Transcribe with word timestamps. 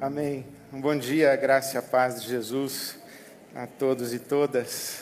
Amém. 0.00 0.46
Um 0.72 0.80
bom 0.80 0.96
dia, 0.96 1.34
graça 1.34 1.74
e 1.74 1.78
a 1.78 1.82
paz 1.82 2.22
de 2.22 2.28
Jesus 2.28 2.94
a 3.52 3.66
todos 3.66 4.14
e 4.14 4.20
todas. 4.20 5.00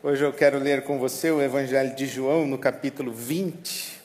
Hoje 0.00 0.24
eu 0.24 0.32
quero 0.32 0.60
ler 0.60 0.84
com 0.84 0.96
você 0.96 1.32
o 1.32 1.42
Evangelho 1.42 1.92
de 1.96 2.06
João, 2.06 2.46
no 2.46 2.56
capítulo 2.56 3.10
20, 3.10 4.00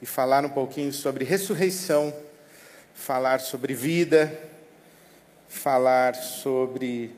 e 0.00 0.06
falar 0.06 0.44
um 0.44 0.48
pouquinho 0.48 0.92
sobre 0.92 1.24
ressurreição, 1.24 2.14
falar 2.94 3.40
sobre 3.40 3.74
vida, 3.74 4.32
falar 5.48 6.14
sobre 6.14 7.10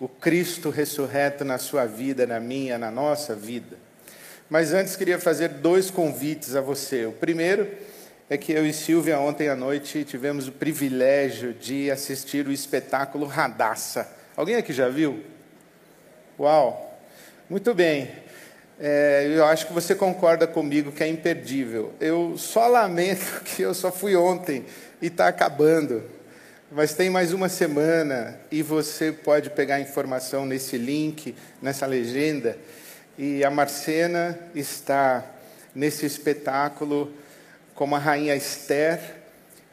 o 0.00 0.08
Cristo 0.08 0.70
ressurreto 0.70 1.44
na 1.44 1.58
sua 1.58 1.86
vida, 1.86 2.26
na 2.26 2.40
minha, 2.40 2.76
na 2.78 2.90
nossa 2.90 3.32
vida. 3.32 3.78
Mas 4.50 4.72
antes 4.72 4.96
queria 4.96 5.20
fazer 5.20 5.50
dois 5.50 5.88
convites 5.88 6.56
a 6.56 6.60
você. 6.60 7.06
O 7.06 7.12
primeiro 7.12 7.70
é 8.28 8.38
que 8.38 8.52
eu 8.52 8.66
e 8.66 8.72
Silvia 8.72 9.18
ontem 9.18 9.48
à 9.48 9.56
noite 9.56 10.02
tivemos 10.02 10.48
o 10.48 10.52
privilégio 10.52 11.52
de 11.52 11.90
assistir 11.90 12.46
o 12.46 12.52
espetáculo 12.52 13.26
Radassa. 13.26 14.08
Alguém 14.34 14.56
aqui 14.56 14.72
já 14.72 14.88
viu? 14.88 15.22
Uau! 16.38 16.98
Muito 17.50 17.74
bem. 17.74 18.10
É, 18.80 19.30
eu 19.30 19.44
acho 19.44 19.66
que 19.66 19.74
você 19.74 19.94
concorda 19.94 20.46
comigo 20.46 20.90
que 20.90 21.04
é 21.04 21.06
imperdível. 21.06 21.92
Eu 22.00 22.38
só 22.38 22.66
lamento 22.66 23.42
que 23.44 23.60
eu 23.60 23.74
só 23.74 23.92
fui 23.92 24.16
ontem 24.16 24.64
e 25.02 25.08
está 25.08 25.28
acabando. 25.28 26.02
Mas 26.72 26.94
tem 26.94 27.10
mais 27.10 27.32
uma 27.34 27.50
semana 27.50 28.40
e 28.50 28.62
você 28.62 29.12
pode 29.12 29.50
pegar 29.50 29.80
informação 29.80 30.46
nesse 30.46 30.78
link, 30.78 31.34
nessa 31.60 31.84
legenda. 31.84 32.56
E 33.18 33.44
a 33.44 33.50
Marcena 33.50 34.36
está 34.54 35.22
nesse 35.74 36.06
espetáculo 36.06 37.12
como 37.74 37.96
a 37.96 37.98
rainha 37.98 38.36
Esther, 38.36 39.00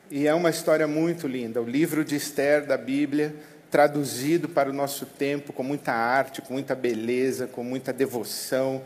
e 0.10 0.28
é 0.28 0.34
uma 0.34 0.50
história 0.50 0.88
muito 0.88 1.28
linda. 1.28 1.62
O 1.62 1.66
livro 1.66 2.04
de 2.04 2.16
Esther 2.16 2.66
da 2.66 2.78
Bíblia, 2.78 3.34
traduzido 3.70 4.50
para 4.50 4.70
o 4.70 4.74
nosso 4.74 5.06
tempo 5.06 5.54
com 5.54 5.64
muita 5.64 5.94
arte, 5.94 6.42
com 6.42 6.54
muita 6.54 6.76
beleza, 6.76 7.48
com 7.48 7.64
muita 7.64 7.94
devoção. 7.94 8.82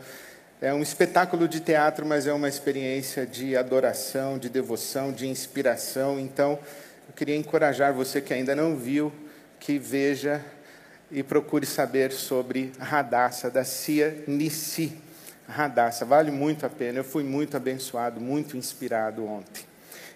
É 0.60 0.72
um 0.72 0.80
espetáculo 0.80 1.48
de 1.48 1.60
teatro, 1.60 2.06
mas 2.06 2.26
é 2.26 2.32
uma 2.32 2.48
experiência 2.48 3.26
de 3.26 3.56
adoração, 3.56 4.38
de 4.38 4.48
devoção, 4.48 5.12
de 5.12 5.26
inspiração. 5.26 6.20
Então, 6.20 6.58
eu 7.08 7.14
queria 7.14 7.36
encorajar 7.36 7.92
você 7.92 8.20
que 8.20 8.32
ainda 8.32 8.54
não 8.54 8.76
viu, 8.76 9.12
que 9.58 9.78
veja 9.78 10.40
e 11.10 11.22
procure 11.22 11.66
saber 11.66 12.12
sobre 12.12 12.72
Radassa 12.78 13.50
da 13.50 13.64
Cia 13.64 14.24
Nissi. 14.26 15.05
Radassa, 15.48 16.04
vale 16.04 16.30
muito 16.30 16.66
a 16.66 16.68
pena. 16.68 16.98
Eu 16.98 17.04
fui 17.04 17.22
muito 17.22 17.56
abençoado, 17.56 18.20
muito 18.20 18.56
inspirado 18.56 19.24
ontem. 19.24 19.64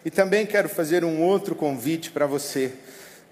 E 0.05 0.11
também 0.11 0.45
quero 0.45 0.69
fazer 0.69 1.05
um 1.05 1.23
outro 1.23 1.55
convite 1.55 2.11
para 2.11 2.27
você. 2.27 2.73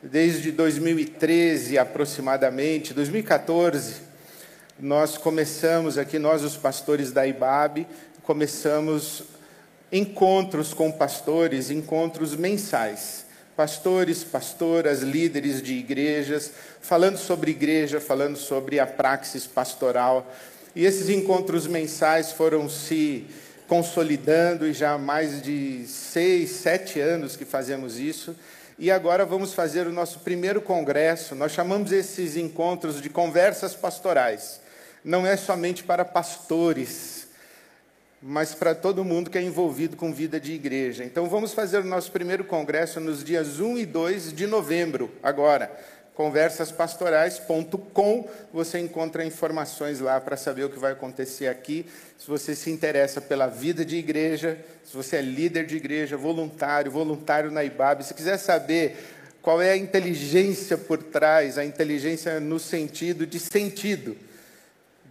Desde 0.03 0.53
2013 0.53 1.77
aproximadamente, 1.77 2.95
2014, 2.95 3.97
nós 4.79 5.19
começamos 5.19 5.99
aqui, 5.99 6.21
nós 6.21 6.45
os 6.45 6.57
pastores 6.57 7.11
da 7.11 7.27
IBAB, 7.27 7.85
começamos 8.23 9.25
encontros 9.91 10.73
com 10.73 10.93
pastores, 10.93 11.71
encontros 11.71 12.37
mensais. 12.37 13.27
Pastores, 13.57 14.23
pastoras, 14.23 15.03
líderes 15.03 15.61
de 15.61 15.75
igrejas, 15.75 16.53
falando 16.81 17.17
sobre 17.17 17.51
igreja, 17.51 18.01
falando 18.01 18.37
sobre 18.37 18.79
a 18.79 18.87
praxis 18.87 19.49
pastoral 19.49 20.25
e 20.79 20.87
esses 20.87 21.09
encontros 21.09 21.67
mensais 21.67 22.31
foram 22.31 22.69
se 22.69 23.27
consolidando 23.67 24.65
e 24.65 24.73
já 24.73 24.93
há 24.93 24.99
mais 24.99 25.43
de 25.43 25.85
seis, 25.89 26.51
sete 26.51 27.01
anos 27.01 27.35
que 27.35 27.45
fazemos 27.45 27.99
isso. 27.99 28.33
E 28.79 28.89
agora 28.89 29.27
vamos 29.27 29.53
fazer 29.53 29.89
o 29.89 29.93
nosso 29.93 30.21
primeiro 30.21 30.63
congresso. 30.63 31.35
Nós 31.35 31.51
chamamos 31.51 31.91
esses 31.91 32.37
encontros 32.37 33.03
de 33.03 33.11
conversas 33.11 33.75
pastorais. 33.75 34.61
Não 35.05 35.27
é 35.27 35.37
somente 35.37 35.83
para 35.83 36.05
pastores, 36.05 37.27
mas 38.23 38.55
para 38.55 38.73
todo 38.73 39.05
mundo 39.05 39.31
que 39.31 39.39
é 39.39 39.43
envolvido 39.43 39.97
com 39.97 40.15
vida 40.15 40.39
de 40.39 40.53
igreja. 40.53 41.05
Então 41.05 41.29
vamos 41.29 41.53
fazer 41.53 41.79
o 41.79 41.85
nosso 41.85 42.13
primeiro 42.13 42.45
congresso 42.45 43.01
nos 43.01 43.25
dias 43.25 43.59
1 43.59 43.79
e 43.79 43.85
2 43.85 44.33
de 44.33 44.47
novembro, 44.47 45.11
agora 45.25 45.77
conversaspastorais.com. 46.19 48.29
Você 48.53 48.81
encontra 48.81 49.25
informações 49.25 50.01
lá 50.01 50.21
para 50.21 50.37
saber 50.37 50.65
o 50.65 50.69
que 50.69 50.81
vai 50.81 50.91
acontecer 50.91 51.47
aqui. 51.47 51.87
Se 52.19 52.27
você 52.27 52.57
se 52.57 52.73
interessa 52.73 53.21
pela 53.21 53.47
vida 53.47 53.85
de 53.85 53.95
igreja, 53.95 54.59
se 54.85 54.97
você 54.97 55.19
é 55.19 55.23
líder 55.23 55.65
de 55.65 55.77
igreja, 55.77 56.17
voluntário, 56.17 56.91
voluntário 56.91 57.53
na 57.53 57.63
IBAB, 57.63 58.03
se 58.03 58.15
quiser 58.15 58.37
saber 58.37 58.97
qual 59.41 59.63
é 59.63 59.71
a 59.71 59.77
inteligência 59.77 60.77
por 60.77 61.01
trás, 61.01 61.57
a 61.57 61.65
inteligência 61.65 62.41
no 62.41 62.59
sentido 62.59 63.25
de 63.25 63.39
sentido, 63.39 64.17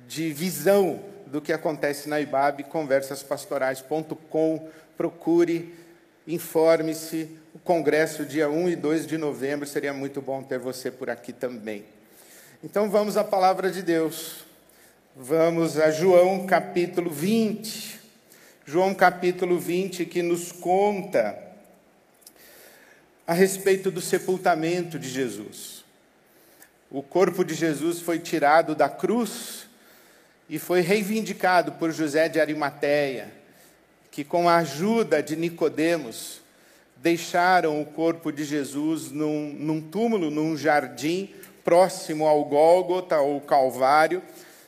de 0.10 0.34
visão 0.34 1.00
do 1.26 1.40
que 1.40 1.54
acontece 1.54 2.10
na 2.10 2.20
IBAB, 2.20 2.64
conversaspastorais.com. 2.64 4.68
Procure, 4.98 5.74
informe-se, 6.28 7.30
o 7.54 7.60
congresso 7.60 8.26
dia 8.26 8.50
1 8.50 8.70
e 8.70 8.76
2 8.76 9.08
de 9.08 9.18
novembro. 9.18 9.66
Seria 9.66 9.94
muito 9.94 10.22
bom 10.22 10.44
ter 10.44 10.60
você 10.60 10.92
por 10.92 11.10
aqui 11.10 11.32
também. 11.32 11.86
Então 12.64 12.90
vamos 12.90 13.16
à 13.16 13.24
palavra 13.24 13.72
de 13.72 13.82
Deus. 13.82 14.46
Vamos 15.16 15.80
a 15.80 15.90
João 15.90 16.46
capítulo 16.46 17.10
20. 17.10 18.00
João 18.66 18.94
capítulo 18.94 19.58
20 19.58 20.06
que 20.06 20.22
nos 20.22 20.52
conta 20.52 21.38
a 23.26 23.34
respeito 23.34 23.90
do 23.90 24.02
sepultamento 24.02 25.00
de 25.00 25.10
Jesus. 25.10 25.86
O 26.90 27.02
corpo 27.02 27.44
de 27.44 27.54
Jesus 27.54 28.00
foi 28.02 28.20
tirado 28.20 28.76
da 28.76 28.90
cruz 28.90 29.68
e 30.50 30.58
foi 30.58 30.82
reivindicado 30.82 31.74
por 31.74 31.92
José 31.92 32.30
de 32.30 32.40
Arimateia, 32.40 33.32
que 34.18 34.24
com 34.24 34.50
a 34.50 34.56
ajuda 34.56 35.22
de 35.22 35.36
Nicodemos 35.36 36.42
deixaram 36.96 37.80
o 37.80 37.86
corpo 37.86 38.32
de 38.32 38.44
Jesus 38.44 39.12
num, 39.12 39.54
num 39.54 39.80
túmulo, 39.80 40.32
num 40.32 40.58
jardim 40.58 41.30
próximo 41.64 42.26
ao 42.26 42.44
Gólgota 42.44 43.20
ou 43.20 43.40
Calvário. 43.40 44.24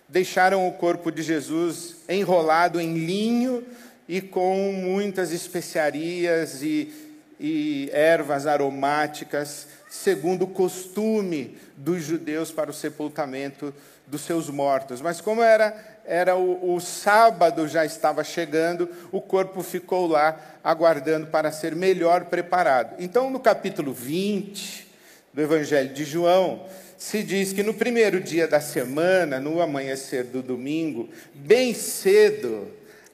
Deixaram 0.08 0.68
o 0.68 0.74
corpo 0.74 1.12
de 1.12 1.24
Jesus 1.24 1.96
enrolado 2.08 2.80
em 2.80 2.94
linho 2.94 3.66
e 4.08 4.22
com 4.22 4.72
muitas 4.72 5.32
especiarias 5.32 6.62
e, 6.62 6.94
e 7.40 7.90
ervas 7.92 8.46
aromáticas, 8.46 9.66
segundo 9.90 10.44
o 10.44 10.50
costume 10.50 11.58
dos 11.76 12.04
judeus 12.04 12.52
para 12.52 12.70
o 12.70 12.74
sepultamento 12.74 13.74
dos 14.06 14.22
seus 14.22 14.48
mortos. 14.48 15.02
Mas 15.02 15.20
como 15.20 15.42
era 15.42 15.89
era 16.10 16.36
o, 16.36 16.74
o, 16.74 16.82
sábado 16.82 17.68
já 17.68 17.86
estava 17.86 18.24
chegando, 18.24 18.90
o 19.12 19.22
corpo 19.22 19.62
ficou 19.62 20.08
lá 20.08 20.58
aguardando 20.64 21.28
para 21.28 21.52
ser 21.52 21.76
melhor 21.76 22.26
preparado. 22.26 22.96
Então, 22.98 23.30
no 23.30 23.40
capítulo 23.40 23.94
20 23.94 24.88
do 25.32 25.40
Evangelho 25.40 25.94
de 25.94 26.04
João, 26.04 26.66
se 26.98 27.22
diz 27.22 27.54
que 27.54 27.62
no 27.62 27.76
primeiro 27.76 28.20
dia 28.20 28.48
da 28.48 28.60
semana, 28.60 29.40
no 29.40 29.62
amanhecer 29.62 30.24
do 30.24 30.42
domingo, 30.42 31.08
bem 31.32 31.76
cedo, 31.76 32.68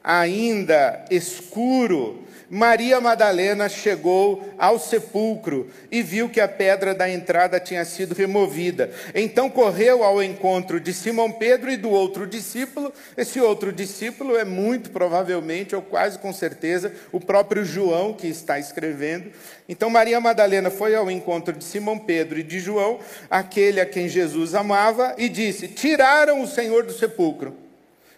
ainda 0.06 1.04
escuro, 1.10 2.24
Maria 2.48 3.02
Madalena 3.02 3.68
chegou 3.68 4.54
ao 4.56 4.78
sepulcro 4.78 5.68
e 5.92 6.04
viu 6.04 6.30
que 6.30 6.40
a 6.40 6.48
pedra 6.48 6.94
da 6.94 7.10
entrada 7.10 7.60
tinha 7.60 7.84
sido 7.84 8.14
removida. 8.14 8.92
Então 9.16 9.50
correu 9.50 10.04
ao 10.04 10.22
encontro 10.22 10.80
de 10.80 10.94
Simão 10.94 11.32
Pedro 11.32 11.72
e 11.72 11.78
do 11.78 11.90
outro 11.90 12.28
discípulo. 12.28 12.94
Esse 13.18 13.42
outro 13.42 13.74
discípulo 13.74 14.38
é 14.38 14.46
muito 14.46 14.92
provavelmente, 14.92 15.76
ou 15.76 15.82
quase 15.82 16.20
com 16.20 16.32
certeza, 16.32 16.94
o 17.12 17.20
próprio 17.20 17.66
João 17.66 18.14
que 18.14 18.28
está 18.28 18.60
escrevendo. 18.60 19.32
Então 19.68 19.90
Maria 19.90 20.22
Madalena 20.22 20.70
foi 20.70 20.94
ao 20.94 21.10
encontro 21.10 21.52
de 21.52 21.64
Simão 21.64 21.98
Pedro 21.98 22.38
e 22.38 22.44
de 22.44 22.60
João, 22.60 23.00
aquele 23.28 23.82
a 23.82 23.86
quem 23.88 24.08
Jesus 24.08 24.54
amava, 24.54 25.16
e 25.18 25.28
disse: 25.28 25.68
Tiraram 25.68 26.44
o 26.44 26.48
Senhor 26.48 26.84
do 26.84 26.94
sepulcro. 26.94 27.65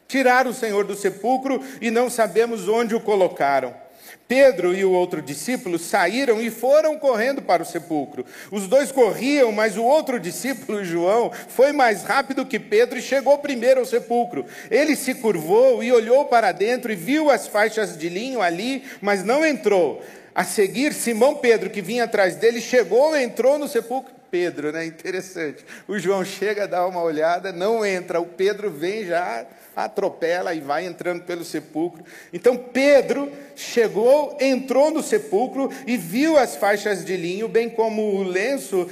Tiraram 0.07 0.51
o 0.51 0.54
Senhor 0.54 0.86
do 0.86 0.95
sepulcro 0.95 1.62
e 1.81 1.92
não 1.92 2.09
sabemos 2.09 2.68
onde 2.68 2.95
o 2.95 3.00
colocaram. 3.00 3.74
Pedro 4.27 4.75
e 4.75 4.83
o 4.83 4.92
outro 4.92 5.21
discípulo 5.21 5.80
saíram 5.80 6.42
e 6.42 6.50
foram 6.50 6.98
correndo 6.98 7.42
para 7.42 7.63
o 7.63 7.65
sepulcro. 7.65 8.25
Os 8.51 8.68
dois 8.68 8.92
corriam, 8.92 9.51
mas 9.51 9.77
o 9.77 9.83
outro 9.83 10.19
discípulo, 10.19 10.83
João, 10.83 11.31
foi 11.48 11.71
mais 11.71 12.04
rápido 12.04 12.45
que 12.45 12.59
Pedro 12.59 13.00
e 13.00 13.01
chegou 13.01 13.38
primeiro 13.38 13.80
ao 13.80 13.86
sepulcro. 13.86 14.45
Ele 14.69 14.95
se 14.95 15.15
curvou 15.15 15.81
e 15.81 15.94
olhou 15.94 16.25
para 16.25 16.51
dentro 16.51 16.92
e 16.92 16.95
viu 16.95 17.30
as 17.30 17.48
faixas 17.48 17.98
de 17.98 18.09
linho 18.09 18.42
ali, 18.42 18.83
mas 19.01 19.24
não 19.24 19.45
entrou. 19.45 20.04
A 20.36 20.44
seguir, 20.44 20.94
Simão 20.94 21.36
Pedro, 21.36 21.69
que 21.69 21.81
vinha 21.81 22.04
atrás 22.04 22.36
dele, 22.36 22.59
chegou, 22.59 23.15
entrou 23.15 23.57
no 23.57 23.68
sepulcro. 23.68 24.18
Pedro, 24.30 24.74
né? 24.74 24.86
Interessante. 24.86 25.65
O 25.88 25.98
João 25.98 26.24
chega, 26.25 26.68
dá 26.68 26.86
uma 26.86 27.01
olhada, 27.01 27.54
não 27.54 27.86
entra. 27.86 28.19
O 28.19 28.25
Pedro 28.25 28.69
vem 28.69 29.06
já, 29.06 29.45
atropela 29.78 30.56
e 30.56 30.60
vai 30.60 30.86
entrando 30.88 31.24
pelo 31.24 31.46
sepulcro. 31.46 32.04
Então 32.34 32.58
Pedro 32.58 33.32
chegou, 33.56 34.36
entrou 34.42 34.90
no 34.90 35.04
sepulcro 35.04 35.70
e 35.86 35.96
viu 35.96 36.36
as 36.36 36.56
faixas 36.56 37.06
de 37.06 37.16
linho, 37.16 37.48
bem 37.48 37.70
como 37.70 38.02
o 38.02 38.24
lenço 38.24 38.90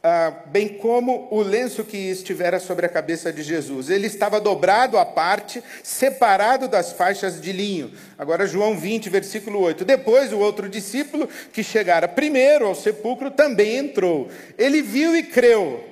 ah, 0.00 0.32
bem 0.46 0.68
como 0.68 1.26
o 1.28 1.42
lenço 1.42 1.82
que 1.82 1.96
estivera 1.96 2.60
sobre 2.60 2.86
a 2.86 2.88
cabeça 2.88 3.32
de 3.32 3.42
Jesus. 3.42 3.90
Ele 3.90 4.06
estava 4.06 4.40
dobrado 4.40 4.96
à 4.96 5.04
parte, 5.04 5.60
separado 5.82 6.68
das 6.68 6.92
faixas 6.92 7.40
de 7.40 7.52
linho. 7.52 7.92
Agora, 8.16 8.46
João 8.46 8.78
20, 8.78 9.10
versículo 9.10 9.60
8. 9.60 9.84
Depois, 9.84 10.32
o 10.32 10.38
outro 10.38 10.68
discípulo, 10.68 11.28
que 11.52 11.64
chegara 11.64 12.06
primeiro 12.06 12.66
ao 12.66 12.76
sepulcro, 12.76 13.28
também 13.28 13.76
entrou. 13.76 14.28
Ele 14.56 14.82
viu 14.82 15.16
e 15.16 15.24
creu. 15.24 15.87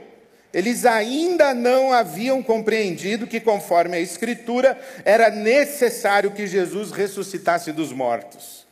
Eles 0.57 0.87
ainda 0.87 1.53
não 1.53 1.93
haviam 1.93 2.43
compreendido 2.43 3.27
que, 3.27 3.39
conforme 3.39 3.99
a 3.99 4.01
Escritura, 4.01 4.81
era 5.05 5.29
necessário 5.29 6.31
que 6.31 6.47
Jesus 6.47 6.93
ressuscitasse 6.93 7.73
dos 7.73 7.93
mortos. 7.93 8.67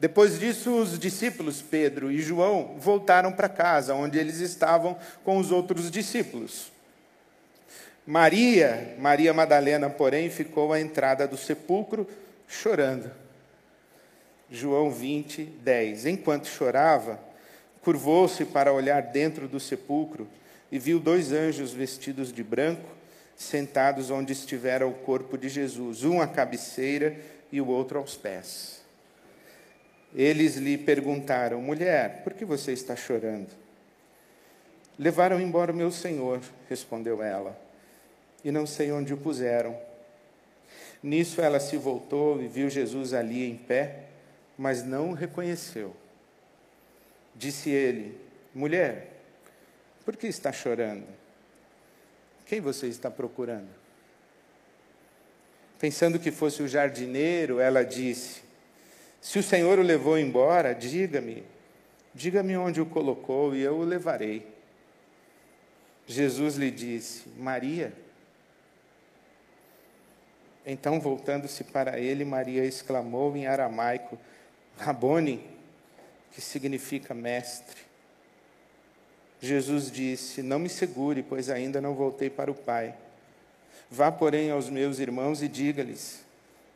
Depois 0.00 0.38
disso, 0.38 0.74
os 0.74 0.98
discípulos 0.98 1.60
Pedro 1.60 2.10
e 2.10 2.22
João 2.22 2.76
voltaram 2.78 3.30
para 3.30 3.46
casa, 3.46 3.92
onde 3.92 4.18
eles 4.18 4.40
estavam 4.40 4.96
com 5.22 5.36
os 5.36 5.52
outros 5.52 5.90
discípulos. 5.90 6.72
Maria, 8.06 8.96
Maria 8.98 9.34
Madalena, 9.34 9.90
porém, 9.90 10.30
ficou 10.30 10.72
à 10.72 10.80
entrada 10.80 11.28
do 11.28 11.36
sepulcro 11.36 12.08
chorando. 12.48 13.10
João 14.50 14.90
20, 14.90 15.44
10. 15.44 16.06
Enquanto 16.06 16.46
chorava, 16.46 17.20
curvou-se 17.82 18.46
para 18.46 18.72
olhar 18.72 19.02
dentro 19.02 19.46
do 19.46 19.60
sepulcro 19.60 20.26
e 20.70 20.78
viu 20.78 20.98
dois 20.98 21.32
anjos 21.32 21.72
vestidos 21.72 22.32
de 22.32 22.42
branco 22.42 22.96
sentados 23.36 24.10
onde 24.10 24.32
estivera 24.32 24.86
o 24.86 24.94
corpo 24.94 25.36
de 25.36 25.48
Jesus, 25.48 26.02
um 26.04 26.20
à 26.20 26.26
cabeceira 26.26 27.16
e 27.52 27.60
o 27.60 27.68
outro 27.68 27.98
aos 27.98 28.16
pés. 28.16 28.82
Eles 30.14 30.56
lhe 30.56 30.78
perguntaram: 30.78 31.60
Mulher, 31.60 32.22
por 32.24 32.32
que 32.32 32.44
você 32.44 32.72
está 32.72 32.96
chorando? 32.96 33.50
Levaram 34.98 35.38
embora 35.38 35.72
o 35.72 35.76
meu 35.76 35.90
senhor, 35.90 36.40
respondeu 36.70 37.22
ela, 37.22 37.58
e 38.42 38.50
não 38.50 38.66
sei 38.66 38.90
onde 38.90 39.12
o 39.12 39.18
puseram. 39.18 39.78
Nisso 41.02 41.42
ela 41.42 41.60
se 41.60 41.76
voltou 41.76 42.42
e 42.42 42.48
viu 42.48 42.70
Jesus 42.70 43.12
ali 43.12 43.48
em 43.48 43.56
pé, 43.56 44.04
mas 44.56 44.82
não 44.82 45.10
o 45.10 45.14
reconheceu. 45.14 45.94
Disse 47.34 47.68
ele: 47.68 48.18
Mulher, 48.54 49.15
por 50.06 50.16
que 50.16 50.28
está 50.28 50.52
chorando? 50.52 51.04
Quem 52.46 52.60
você 52.60 52.86
está 52.86 53.10
procurando? 53.10 53.68
Pensando 55.80 56.20
que 56.20 56.30
fosse 56.30 56.62
o 56.62 56.68
jardineiro, 56.68 57.58
ela 57.58 57.84
disse: 57.84 58.42
se 59.20 59.40
o 59.40 59.42
Senhor 59.42 59.80
o 59.80 59.82
levou 59.82 60.16
embora, 60.16 60.72
diga-me, 60.72 61.44
diga-me 62.14 62.56
onde 62.56 62.80
o 62.80 62.86
colocou 62.86 63.56
e 63.56 63.60
eu 63.60 63.78
o 63.78 63.84
levarei. 63.84 64.46
Jesus 66.06 66.54
lhe 66.54 66.70
disse: 66.70 67.28
Maria. 67.36 67.92
Então, 70.64 71.00
voltando-se 71.00 71.64
para 71.64 71.98
ele, 71.98 72.24
Maria 72.24 72.64
exclamou 72.64 73.36
em 73.36 73.48
aramaico: 73.48 74.16
Rabone, 74.78 75.44
que 76.30 76.40
significa 76.40 77.12
mestre. 77.12 77.85
Jesus 79.40 79.90
disse: 79.90 80.42
Não 80.42 80.58
me 80.58 80.68
segure, 80.68 81.22
pois 81.22 81.48
ainda 81.50 81.80
não 81.80 81.94
voltei 81.94 82.30
para 82.30 82.50
o 82.50 82.54
Pai. 82.54 82.94
Vá, 83.90 84.10
porém, 84.10 84.50
aos 84.50 84.68
meus 84.68 84.98
irmãos 84.98 85.42
e 85.42 85.48
diga-lhes: 85.48 86.24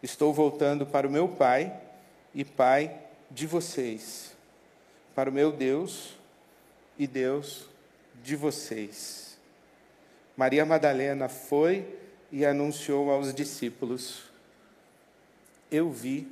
Estou 0.03 0.33
voltando 0.33 0.87
para 0.87 1.07
o 1.07 1.11
meu 1.11 1.29
Pai 1.29 1.73
e 2.35 2.45
Pai 2.45 2.97
de 3.31 3.47
vocês, 3.47 4.33
para 5.15 5.31
o 5.31 5.33
meu 5.33 5.53
Deus 5.53 6.17
e 6.99 7.07
Deus 7.07 7.67
de 8.23 8.37
vocês. 8.37 9.39
Maria 10.37 10.65
Madalena 10.65 11.29
foi 11.29 11.87
e 12.31 12.45
anunciou 12.47 13.11
aos 13.11 13.35
discípulos: 13.35 14.25
Eu 15.71 15.91
vi 15.91 16.29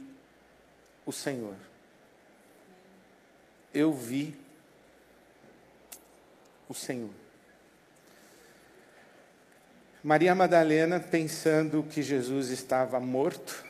o 1.05 1.13
Senhor. 1.13 1.55
Eu 3.73 3.93
vi 3.93 4.35
o 4.35 4.48
Senhor. 6.75 7.11
Maria 10.03 10.35
Madalena, 10.35 11.01
pensando 11.01 11.83
que 11.83 12.03
Jesus 12.03 12.51
estava 12.51 13.01
morto, 13.01 13.65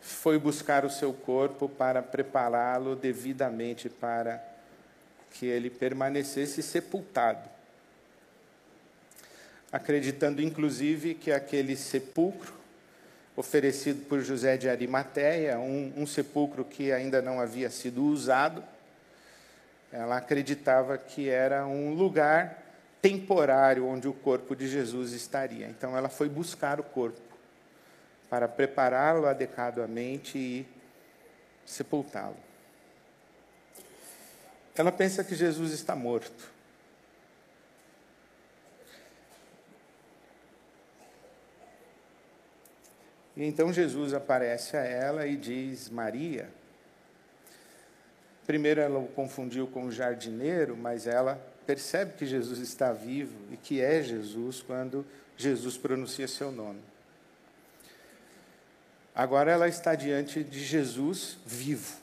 foi 0.00 0.38
buscar 0.38 0.84
o 0.84 0.90
seu 0.90 1.12
corpo 1.12 1.68
para 1.68 2.02
prepará-lo 2.02 2.96
devidamente 2.96 3.88
para 3.88 4.44
que 5.30 5.46
ele 5.46 5.70
permanecesse 5.70 6.62
sepultado. 6.62 7.48
Acreditando, 9.72 10.42
inclusive, 10.42 11.14
que 11.14 11.30
aquele 11.30 11.76
sepulcro, 11.76 12.52
oferecido 13.36 14.04
por 14.06 14.20
José 14.20 14.56
de 14.56 14.68
Arimateia, 14.68 15.58
um, 15.58 15.92
um 15.96 16.06
sepulcro 16.06 16.64
que 16.64 16.90
ainda 16.90 17.22
não 17.22 17.40
havia 17.40 17.70
sido 17.70 18.04
usado, 18.04 18.64
ela 19.92 20.18
acreditava 20.18 20.96
que 20.96 21.28
era 21.28 21.66
um 21.66 21.94
lugar 21.94 22.62
temporário 23.02 23.86
onde 23.86 24.06
o 24.06 24.12
corpo 24.12 24.54
de 24.54 24.68
Jesus 24.68 25.12
estaria. 25.12 25.66
Então, 25.66 25.96
ela 25.96 26.08
foi 26.08 26.28
buscar 26.28 26.78
o 26.78 26.84
corpo 26.84 27.20
para 28.28 28.46
prepará-lo 28.46 29.26
adequadamente 29.26 30.38
e 30.38 30.66
sepultá-lo. 31.66 32.36
Ela 34.76 34.92
pensa 34.92 35.24
que 35.24 35.34
Jesus 35.34 35.72
está 35.72 35.96
morto. 35.96 36.50
E 43.36 43.44
então 43.44 43.72
Jesus 43.72 44.12
aparece 44.12 44.76
a 44.76 44.84
ela 44.84 45.26
e 45.26 45.36
diz: 45.36 45.88
Maria. 45.88 46.59
Primeiro 48.50 48.80
ela 48.80 48.98
o 48.98 49.06
confundiu 49.06 49.68
com 49.68 49.84
o 49.84 49.92
jardineiro, 49.92 50.76
mas 50.76 51.06
ela 51.06 51.40
percebe 51.64 52.14
que 52.14 52.26
Jesus 52.26 52.58
está 52.58 52.92
vivo 52.92 53.38
e 53.52 53.56
que 53.56 53.80
é 53.80 54.02
Jesus 54.02 54.60
quando 54.60 55.06
Jesus 55.36 55.78
pronuncia 55.78 56.26
seu 56.26 56.50
nome. 56.50 56.80
Agora 59.14 59.52
ela 59.52 59.68
está 59.68 59.94
diante 59.94 60.42
de 60.42 60.64
Jesus 60.64 61.38
vivo. 61.46 61.96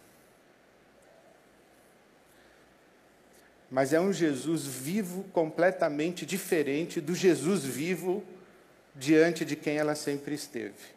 Mas 3.70 3.92
é 3.92 4.00
um 4.00 4.14
Jesus 4.14 4.66
vivo 4.66 5.26
completamente 5.34 6.26
diferente 6.26 7.02
do 7.02 7.14
Jesus 7.14 7.66
vivo 7.66 8.24
diante 8.96 9.44
de 9.44 9.58
quem 9.58 9.80
ela 9.80 9.96
sempre 9.96 10.34
esteve. 10.34 10.96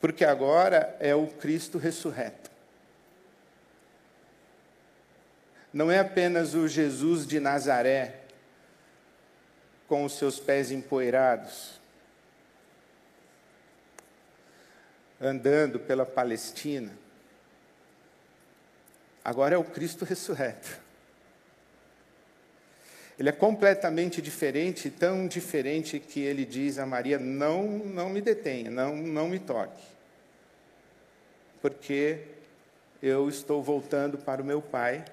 Porque 0.00 0.24
agora 0.24 0.96
é 0.98 1.14
o 1.14 1.28
Cristo 1.28 1.78
ressurreto. 1.78 2.50
Não 5.72 5.90
é 5.90 5.98
apenas 5.98 6.54
o 6.54 6.68
Jesus 6.68 7.26
de 7.26 7.40
Nazaré, 7.40 8.20
com 9.88 10.04
os 10.04 10.16
seus 10.16 10.38
pés 10.38 10.70
empoeirados, 10.70 11.80
andando 15.20 15.78
pela 15.78 16.04
Palestina. 16.04 16.92
Agora 19.24 19.54
é 19.54 19.58
o 19.58 19.64
Cristo 19.64 20.04
ressurreto. 20.04 20.80
Ele 23.18 23.28
é 23.28 23.32
completamente 23.32 24.20
diferente, 24.20 24.90
tão 24.90 25.28
diferente 25.28 26.00
que 26.00 26.20
ele 26.20 26.44
diz 26.44 26.78
a 26.78 26.84
Maria: 26.84 27.18
não, 27.18 27.64
não 27.64 28.10
me 28.10 28.20
detenha, 28.20 28.70
não, 28.70 28.96
não 28.96 29.28
me 29.28 29.38
toque, 29.38 29.82
porque 31.60 32.24
eu 33.02 33.28
estou 33.28 33.62
voltando 33.62 34.18
para 34.18 34.42
o 34.42 34.44
meu 34.44 34.60
Pai, 34.60 35.04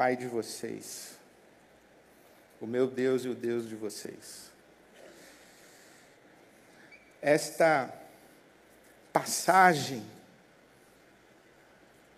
Pai 0.00 0.16
de 0.16 0.26
vocês, 0.26 1.18
o 2.58 2.66
meu 2.66 2.86
Deus 2.86 3.26
e 3.26 3.28
o 3.28 3.34
Deus 3.34 3.68
de 3.68 3.76
vocês. 3.76 4.50
Esta 7.20 7.92
passagem 9.12 10.02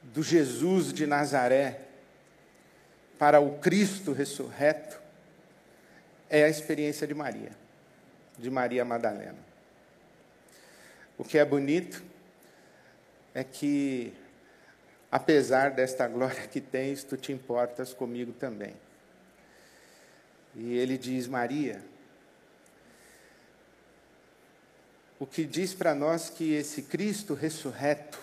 do 0.01 0.23
Jesus 0.23 0.93
de 0.93 1.09
Nazaré 1.09 1.81
para 3.19 3.41
o 3.41 3.59
Cristo 3.59 4.13
ressurreto 4.13 5.01
é 6.31 6.45
a 6.45 6.49
experiência 6.49 7.05
de 7.05 7.15
Maria, 7.15 7.51
de 8.39 8.49
Maria 8.49 8.85
Madalena. 8.85 9.45
O 11.19 11.25
que 11.25 11.37
é 11.37 11.45
bonito 11.45 12.01
é 13.35 13.43
que 13.43 14.15
apesar 15.13 15.73
desta 15.73 16.09
glória 16.09 16.49
que 16.49 16.59
tens, 16.59 17.05
tu 17.05 17.19
te 17.19 17.33
importas 17.33 17.93
comigo 17.93 18.33
também. 18.33 18.75
E 20.55 20.73
ele 20.79 20.97
diz: 20.97 21.29
Maria, 21.29 21.85
o 25.19 25.27
que 25.27 25.45
diz 25.45 25.75
para 25.75 25.95
nós 25.95 26.31
que 26.31 26.55
esse 26.55 26.83
Cristo 26.83 27.35
ressurreto, 27.35 28.19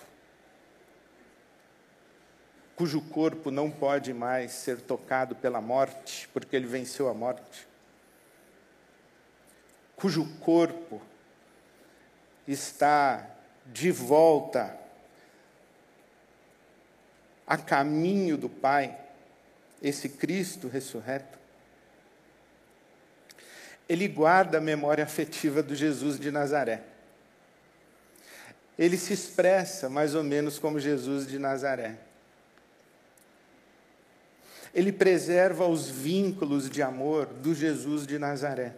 cujo 2.74 3.00
corpo 3.00 3.52
não 3.52 3.70
pode 3.70 4.12
mais 4.12 4.50
ser 4.50 4.80
tocado 4.80 5.36
pela 5.36 5.60
morte, 5.60 6.28
porque 6.32 6.56
ele 6.56 6.66
venceu 6.66 7.08
a 7.08 7.14
morte, 7.14 7.68
cujo 9.94 10.26
corpo 10.40 11.00
está 12.48 13.28
de 13.66 13.92
volta 13.92 14.80
a 17.50 17.58
caminho 17.58 18.36
do 18.36 18.48
Pai, 18.48 18.96
esse 19.82 20.08
Cristo 20.08 20.68
ressurreto, 20.68 21.36
ele 23.88 24.06
guarda 24.06 24.58
a 24.58 24.60
memória 24.60 25.02
afetiva 25.02 25.60
do 25.60 25.74
Jesus 25.74 26.20
de 26.20 26.30
Nazaré. 26.30 26.84
Ele 28.78 28.96
se 28.96 29.12
expressa 29.12 29.88
mais 29.88 30.14
ou 30.14 30.22
menos 30.22 30.60
como 30.60 30.78
Jesus 30.78 31.26
de 31.26 31.40
Nazaré. 31.40 31.96
Ele 34.72 34.92
preserva 34.92 35.66
os 35.66 35.90
vínculos 35.90 36.70
de 36.70 36.82
amor 36.82 37.26
do 37.26 37.52
Jesus 37.52 38.06
de 38.06 38.16
Nazaré. 38.16 38.76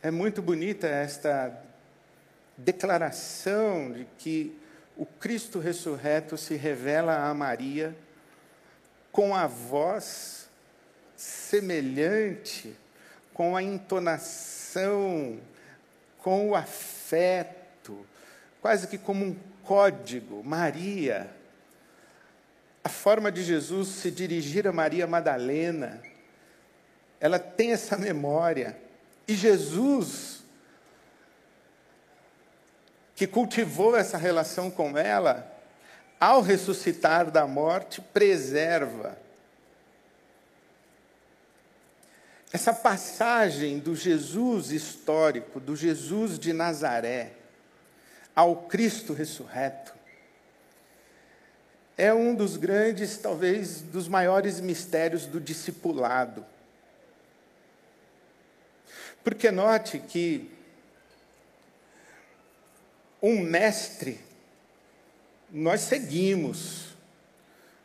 É 0.00 0.12
muito 0.12 0.40
bonita 0.40 0.86
esta 0.86 1.60
declaração 2.56 3.90
de 3.90 4.06
que 4.16 4.59
o 5.00 5.06
Cristo 5.06 5.58
ressurreto 5.58 6.36
se 6.36 6.56
revela 6.56 7.26
a 7.26 7.32
Maria 7.32 7.96
com 9.10 9.34
a 9.34 9.46
voz 9.46 10.46
semelhante, 11.16 12.76
com 13.32 13.56
a 13.56 13.62
entonação, 13.62 15.40
com 16.18 16.50
o 16.50 16.54
afeto, 16.54 18.04
quase 18.60 18.86
que 18.88 18.98
como 18.98 19.24
um 19.24 19.36
código. 19.64 20.44
Maria, 20.44 21.30
a 22.84 22.90
forma 22.90 23.32
de 23.32 23.42
Jesus 23.42 23.88
se 23.88 24.10
dirigir 24.10 24.68
a 24.68 24.72
Maria 24.72 25.06
Madalena, 25.06 26.02
ela 27.18 27.38
tem 27.38 27.72
essa 27.72 27.96
memória. 27.96 28.76
E 29.26 29.34
Jesus, 29.34 30.39
que 33.20 33.26
cultivou 33.26 33.94
essa 33.94 34.16
relação 34.16 34.70
com 34.70 34.96
ela, 34.96 35.46
ao 36.18 36.40
ressuscitar 36.40 37.30
da 37.30 37.46
morte, 37.46 38.00
preserva 38.00 39.14
Essa 42.50 42.72
passagem 42.72 43.78
do 43.78 43.94
Jesus 43.94 44.72
histórico, 44.72 45.60
do 45.60 45.76
Jesus 45.76 46.38
de 46.38 46.54
Nazaré, 46.54 47.32
ao 48.34 48.56
Cristo 48.62 49.12
ressurreto, 49.12 49.92
é 51.98 52.14
um 52.14 52.34
dos 52.34 52.56
grandes, 52.56 53.18
talvez, 53.18 53.82
dos 53.82 54.08
maiores 54.08 54.60
mistérios 54.60 55.26
do 55.26 55.38
discipulado. 55.38 56.46
Porque 59.22 59.50
note 59.50 59.98
que 59.98 60.58
um 63.22 63.40
mestre 63.40 64.18
nós 65.52 65.80
seguimos, 65.80 66.90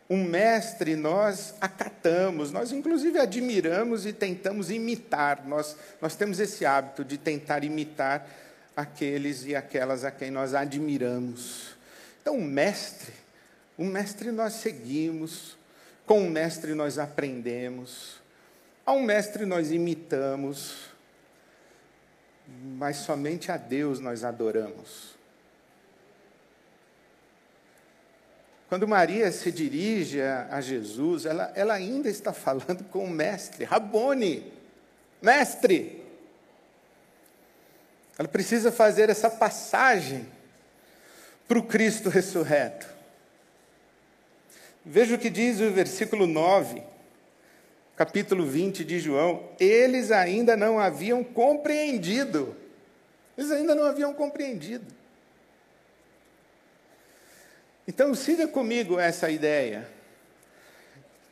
um 0.09 0.23
mestre 0.23 0.95
nós 0.95 1.55
acatamos, 1.59 2.51
nós 2.51 2.71
inclusive 2.71 3.19
admiramos 3.19 4.05
e 4.05 4.13
tentamos 4.13 4.69
imitar. 4.69 5.45
Nós, 5.47 5.75
nós 5.99 6.15
temos 6.15 6.39
esse 6.39 6.65
hábito 6.65 7.03
de 7.03 7.17
tentar 7.17 7.63
imitar 7.63 8.27
aqueles 8.75 9.45
e 9.45 9.55
aquelas 9.55 10.03
a 10.03 10.11
quem 10.11 10.29
nós 10.29 10.53
admiramos. 10.53 11.75
Então, 12.21 12.37
um 12.37 12.45
mestre, 12.45 13.13
um 13.79 13.87
mestre 13.87 14.31
nós 14.31 14.53
seguimos, 14.53 15.57
com 16.05 16.21
um 16.21 16.29
mestre 16.29 16.75
nós 16.75 16.99
aprendemos, 16.99 18.21
a 18.85 18.93
um 18.93 19.01
mestre 19.01 19.45
nós 19.45 19.71
imitamos, 19.71 20.89
mas 22.77 22.97
somente 22.97 23.51
a 23.51 23.57
Deus 23.57 23.99
nós 23.99 24.23
adoramos. 24.23 25.14
Quando 28.67 28.87
Maria 28.87 29.31
se 29.31 29.51
dirige 29.51 30.21
a, 30.21 30.59
Jesus, 30.59 31.25
ela, 31.25 31.51
ela 31.55 31.73
ainda 31.75 32.09
está 32.09 32.33
falando 32.33 32.83
com 32.85 33.05
o 33.05 33.09
mestre, 33.09 33.63
Rabone, 33.63 34.51
mestre. 35.21 36.03
Ela 38.17 38.27
precisa 38.27 38.71
fazer 38.71 39.09
essa 39.09 39.29
passagem 39.29 40.25
para 41.47 41.59
o 41.59 41.63
Cristo 41.63 42.09
ressurreto. 42.09 42.87
Veja 44.83 45.15
o 45.15 45.19
que 45.19 45.29
diz 45.29 45.59
o 45.59 45.71
versículo 45.71 46.25
9, 46.25 46.81
capítulo 47.95 48.45
20 48.47 48.83
de 48.83 48.99
João. 48.99 49.49
Eles 49.59 50.11
ainda 50.11 50.57
não 50.57 50.79
haviam 50.79 51.23
compreendido. 51.23 52.55
Eles 53.37 53.51
ainda 53.51 53.75
não 53.75 53.83
haviam 53.83 54.13
compreendido. 54.13 54.94
Então, 57.87 58.15
siga 58.15 58.47
comigo 58.47 58.99
essa 58.99 59.29
ideia. 59.29 59.87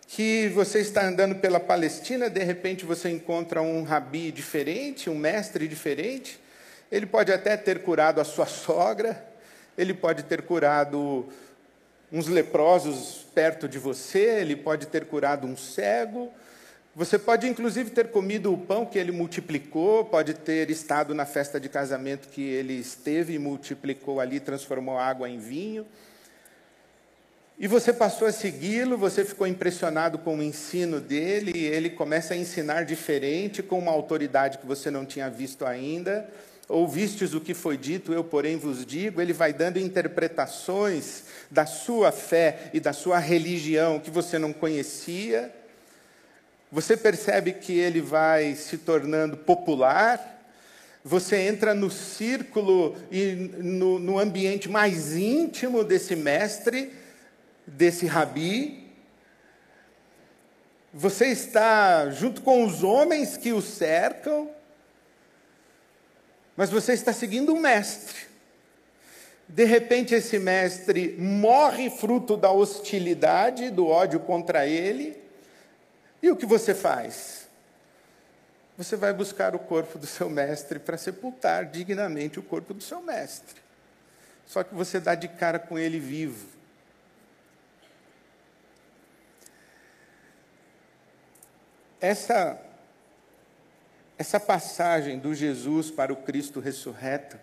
Que 0.07 0.49
você 0.49 0.79
está 0.79 1.03
andando 1.03 1.33
pela 1.35 1.59
Palestina, 1.59 2.29
de 2.29 2.43
repente 2.43 2.85
você 2.85 3.09
encontra 3.09 3.59
um 3.63 3.81
rabi 3.81 4.31
diferente, 4.31 5.09
um 5.09 5.17
mestre 5.17 5.67
diferente. 5.67 6.39
Ele 6.91 7.07
pode 7.07 7.33
até 7.33 7.57
ter 7.57 7.81
curado 7.81 8.21
a 8.21 8.23
sua 8.23 8.45
sogra, 8.45 9.25
ele 9.75 9.95
pode 9.95 10.21
ter 10.23 10.43
curado 10.43 11.27
uns 12.11 12.27
leprosos 12.27 13.25
perto 13.33 13.67
de 13.67 13.79
você, 13.79 14.39
ele 14.39 14.55
pode 14.55 14.85
ter 14.85 15.05
curado 15.05 15.47
um 15.47 15.57
cego. 15.57 16.31
Você 16.95 17.17
pode, 17.17 17.47
inclusive, 17.47 17.89
ter 17.89 18.11
comido 18.11 18.53
o 18.53 18.57
pão 18.59 18.85
que 18.85 18.99
ele 18.99 19.11
multiplicou, 19.11 20.05
pode 20.05 20.35
ter 20.35 20.69
estado 20.69 21.15
na 21.15 21.25
festa 21.25 21.59
de 21.59 21.67
casamento 21.67 22.27
que 22.27 22.43
ele 22.43 22.73
esteve 22.73 23.33
e 23.33 23.39
multiplicou 23.39 24.19
ali, 24.19 24.39
transformou 24.39 24.99
água 24.99 25.27
em 25.27 25.39
vinho. 25.39 25.87
E 27.57 27.67
você 27.67 27.93
passou 27.93 28.27
a 28.27 28.31
segui-lo, 28.31 28.97
você 28.97 29.23
ficou 29.23 29.45
impressionado 29.45 30.17
com 30.17 30.37
o 30.37 30.43
ensino 30.43 30.99
dele, 30.99 31.51
e 31.55 31.65
ele 31.65 31.91
começa 31.91 32.33
a 32.33 32.37
ensinar 32.37 32.83
diferente, 32.83 33.61
com 33.61 33.77
uma 33.77 33.91
autoridade 33.91 34.57
que 34.57 34.65
você 34.65 34.89
não 34.89 35.05
tinha 35.05 35.29
visto 35.29 35.63
ainda. 35.65 36.27
Ouvistes 36.67 37.33
o 37.33 37.41
que 37.41 37.53
foi 37.53 37.77
dito, 37.77 38.11
eu, 38.11 38.23
porém, 38.23 38.57
vos 38.57 38.83
digo. 38.83 39.21
Ele 39.21 39.33
vai 39.33 39.53
dando 39.53 39.77
interpretações 39.77 41.25
da 41.51 41.65
sua 41.65 42.11
fé 42.11 42.71
e 42.73 42.79
da 42.79 42.91
sua 42.91 43.19
religião 43.19 43.99
que 43.99 44.09
você 44.09 44.39
não 44.39 44.51
conhecia. 44.51 45.53
Você 46.71 46.97
percebe 46.97 47.53
que 47.53 47.77
ele 47.77 48.01
vai 48.01 48.55
se 48.55 48.79
tornando 48.79 49.37
popular. 49.37 50.41
Você 51.05 51.35
entra 51.35 51.75
no 51.75 51.91
círculo 51.91 52.95
e 53.11 53.51
no, 53.59 53.99
no 53.99 54.17
ambiente 54.17 54.67
mais 54.67 55.15
íntimo 55.15 55.83
desse 55.83 56.15
mestre 56.15 57.02
desse 57.65 58.05
rabi. 58.05 58.91
Você 60.93 61.27
está 61.27 62.09
junto 62.11 62.41
com 62.41 62.63
os 62.63 62.83
homens 62.83 63.35
que 63.35 63.51
o 63.51 63.61
cercam, 63.61 64.51
mas 66.55 66.69
você 66.69 66.93
está 66.93 67.11
seguindo 67.11 67.53
um 67.53 67.59
mestre. 67.59 68.33
De 69.47 69.65
repente, 69.65 70.15
esse 70.15 70.39
mestre 70.39 71.15
morre 71.19 71.89
fruto 71.89 72.37
da 72.37 72.51
hostilidade, 72.51 73.69
do 73.69 73.87
ódio 73.87 74.19
contra 74.19 74.65
ele. 74.67 75.21
E 76.21 76.29
o 76.29 76.35
que 76.35 76.45
você 76.45 76.73
faz? 76.73 77.47
Você 78.77 78.95
vai 78.95 79.13
buscar 79.13 79.55
o 79.55 79.59
corpo 79.59 79.99
do 79.99 80.07
seu 80.07 80.29
mestre 80.29 80.79
para 80.79 80.97
sepultar 80.97 81.65
dignamente 81.65 82.39
o 82.39 82.43
corpo 82.43 82.73
do 82.73 82.81
seu 82.81 83.01
mestre. 83.01 83.61
Só 84.45 84.63
que 84.63 84.73
você 84.73 84.99
dá 84.99 85.15
de 85.15 85.27
cara 85.27 85.59
com 85.59 85.77
ele 85.77 85.99
vivo. 85.99 86.52
Essa, 92.03 92.61
essa 94.17 94.37
passagem 94.37 95.17
do 95.17 95.33
Jesus 95.33 95.89
para 95.89 96.11
o 96.11 96.17
Cristo 96.17 96.59
ressurreto 96.59 97.39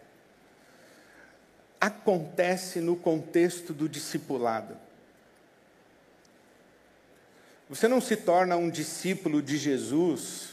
acontece 1.80 2.78
no 2.78 2.94
contexto 2.94 3.72
do 3.72 3.88
discipulado. 3.88 4.76
Você 7.70 7.88
não 7.88 8.02
se 8.02 8.18
torna 8.18 8.54
um 8.58 8.68
discípulo 8.68 9.40
de 9.40 9.56
Jesus 9.56 10.50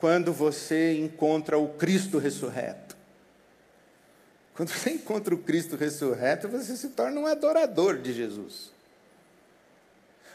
quando 0.00 0.32
você 0.32 0.98
encontra 0.98 1.56
o 1.56 1.68
Cristo 1.74 2.18
ressurreto. 2.18 2.96
Quando 4.54 4.70
você 4.70 4.90
encontra 4.90 5.32
o 5.32 5.38
Cristo 5.38 5.76
ressurreto, 5.76 6.48
você 6.48 6.76
se 6.76 6.88
torna 6.88 7.20
um 7.20 7.26
adorador 7.26 7.96
de 7.96 8.12
Jesus. 8.12 8.72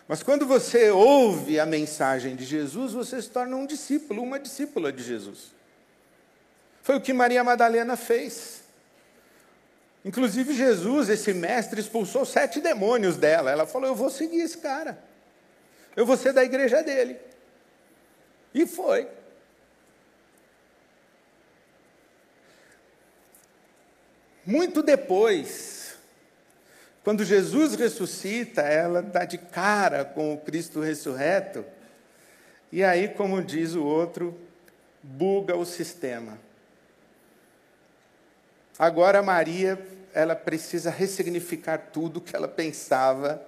Mas 0.08 0.22
quando 0.22 0.46
você 0.46 0.92
ouve 0.92 1.60
a 1.60 1.66
mensagem 1.66 2.36
de 2.36 2.46
Jesus, 2.46 2.94
você 2.94 3.22
se 3.22 3.30
torna 3.30 3.56
um 3.56 3.66
discípulo, 3.66 4.22
uma 4.22 4.40
discípula 4.40 4.92
de 4.92 5.04
Jesus. 5.04 5.52
Foi 6.84 6.96
o 6.96 7.02
que 7.02 7.12
Maria 7.12 7.44
Madalena 7.44 7.98
fez. 7.98 8.64
Inclusive, 10.04 10.54
Jesus, 10.54 11.10
esse 11.10 11.34
mestre, 11.34 11.82
expulsou 11.82 12.24
sete 12.24 12.62
demônios 12.62 13.18
dela. 13.18 13.50
Ela 13.50 13.66
falou: 13.66 13.90
Eu 13.90 13.96
vou 13.96 14.12
seguir 14.12 14.42
esse 14.42 14.60
cara. 14.60 15.04
Eu 15.96 16.06
vou 16.06 16.16
ser 16.16 16.32
da 16.32 16.44
igreja 16.44 16.84
dele. 16.84 17.18
E 18.54 18.68
foi. 18.68 19.08
Muito 24.46 24.84
depois, 24.84 25.75
quando 27.06 27.24
Jesus 27.24 27.76
ressuscita, 27.76 28.64
ela 28.64 29.00
dá 29.00 29.26
de 29.26 29.38
cara 29.38 30.04
com 30.04 30.34
o 30.34 30.40
Cristo 30.40 30.82
ressurreto. 30.82 31.64
E 32.72 32.84
aí, 32.84 33.10
como 33.10 33.44
diz 33.44 33.76
o 33.76 33.84
outro, 33.84 34.36
buga 35.04 35.56
o 35.56 35.64
sistema. 35.64 36.40
Agora 38.80 39.22
Maria, 39.22 39.80
ela 40.16 40.36
precisa 40.36 40.90
ressignificar 40.90 41.78
tudo 41.94 42.20
que 42.20 42.36
ela 42.36 42.48
pensava 42.48 43.40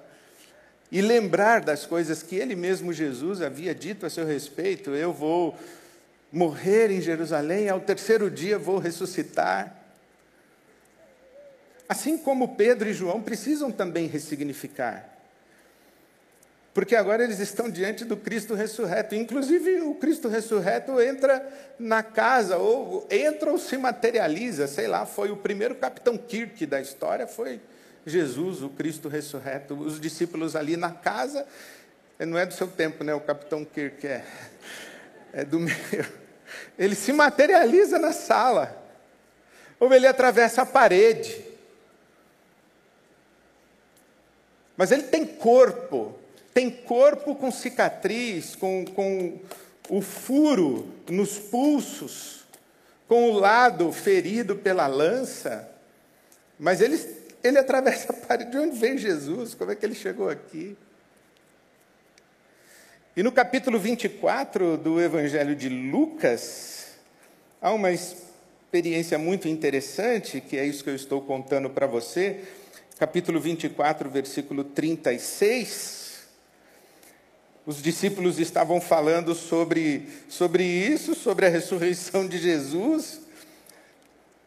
e 0.91 1.01
lembrar 1.01 1.61
das 1.61 1.83
coisas 1.83 2.21
que 2.21 2.35
ele 2.35 2.55
mesmo 2.55 2.93
Jesus 2.93 3.41
havia 3.41 3.73
dito 3.73 4.05
a 4.05 4.09
seu 4.11 4.27
respeito. 4.27 4.91
Eu 4.91 5.11
vou 5.11 5.57
morrer 6.31 6.91
em 6.91 7.01
Jerusalém, 7.01 7.69
ao 7.69 7.79
terceiro 7.79 8.29
dia 8.29 8.59
vou 8.59 8.77
ressuscitar. 8.77 9.76
Assim 11.89 12.17
como 12.17 12.55
Pedro 12.55 12.89
e 12.89 12.93
João 12.93 13.21
precisam 13.21 13.71
também 13.71 14.07
ressignificar. 14.07 15.17
Porque 16.77 16.95
agora 16.95 17.23
eles 17.23 17.39
estão 17.39 17.71
diante 17.71 18.05
do 18.05 18.15
Cristo 18.15 18.53
ressurreto. 18.53 19.15
Inclusive, 19.15 19.81
o 19.81 19.95
Cristo 19.95 20.27
ressurreto 20.27 21.01
entra 21.01 21.43
na 21.79 22.03
casa, 22.03 22.57
ou 22.57 23.07
entra 23.09 23.49
ou 23.49 23.57
se 23.57 23.75
materializa, 23.77 24.67
sei 24.67 24.87
lá, 24.87 25.03
foi 25.03 25.31
o 25.31 25.37
primeiro 25.37 25.73
capitão 25.73 26.15
Kirk 26.15 26.67
da 26.67 26.79
história, 26.79 27.25
foi 27.25 27.59
Jesus, 28.05 28.61
o 28.61 28.69
Cristo 28.69 29.07
ressurreto. 29.07 29.73
Os 29.73 29.99
discípulos 29.99 30.55
ali 30.55 30.77
na 30.77 30.91
casa, 30.91 31.47
não 32.19 32.37
é 32.37 32.45
do 32.45 32.53
seu 32.53 32.67
tempo, 32.67 33.03
né? 33.03 33.11
O 33.15 33.21
capitão 33.21 33.65
Kirk 33.65 34.05
é, 34.05 34.23
é 35.33 35.43
do 35.43 35.57
meu. 35.59 35.73
Ele 36.77 36.93
se 36.93 37.11
materializa 37.11 37.97
na 37.97 38.11
sala, 38.11 38.85
ou 39.79 39.91
ele 39.91 40.05
atravessa 40.05 40.61
a 40.61 40.65
parede. 40.67 41.46
Mas 44.77 44.91
ele 44.91 45.03
tem 45.03 45.25
corpo, 45.25 46.15
tem 46.53 46.69
corpo 46.69 47.35
com 47.35 47.51
cicatriz, 47.51 48.55
com, 48.55 48.85
com 48.85 49.39
o 49.89 50.01
furo 50.01 50.87
nos 51.09 51.39
pulsos, 51.39 52.45
com 53.07 53.31
o 53.31 53.39
lado 53.39 53.91
ferido 53.91 54.55
pela 54.55 54.85
lança, 54.85 55.67
mas 56.59 56.81
ele, 56.81 56.99
ele 57.43 57.57
atravessa 57.57 58.11
a 58.11 58.15
parede. 58.15 58.51
De 58.51 58.57
onde 58.57 58.77
veio 58.77 58.97
Jesus? 58.97 59.55
Como 59.55 59.71
é 59.71 59.75
que 59.75 59.85
ele 59.85 59.95
chegou 59.95 60.29
aqui? 60.29 60.77
E 63.15 63.23
no 63.23 63.31
capítulo 63.31 63.79
24 63.79 64.77
do 64.77 65.01
Evangelho 65.01 65.55
de 65.55 65.69
Lucas, 65.69 66.89
há 67.59 67.71
uma 67.71 67.91
experiência 67.91 69.17
muito 69.17 69.47
interessante, 69.47 70.39
que 70.39 70.57
é 70.57 70.65
isso 70.65 70.83
que 70.83 70.89
eu 70.89 70.95
estou 70.95 71.21
contando 71.21 71.69
para 71.69 71.87
você. 71.87 72.43
Capítulo 72.97 73.39
24, 73.39 74.09
versículo 74.09 74.63
36 74.63 76.07
os 77.67 77.81
discípulos 77.81 78.39
estavam 78.39 78.79
falando 78.79 79.35
sobre, 79.35 80.07
sobre 80.29 80.63
isso, 80.63 81.13
sobre 81.13 81.45
a 81.45 81.49
ressurreição 81.49 82.25
de 82.25 82.37
Jesus, 82.37 83.19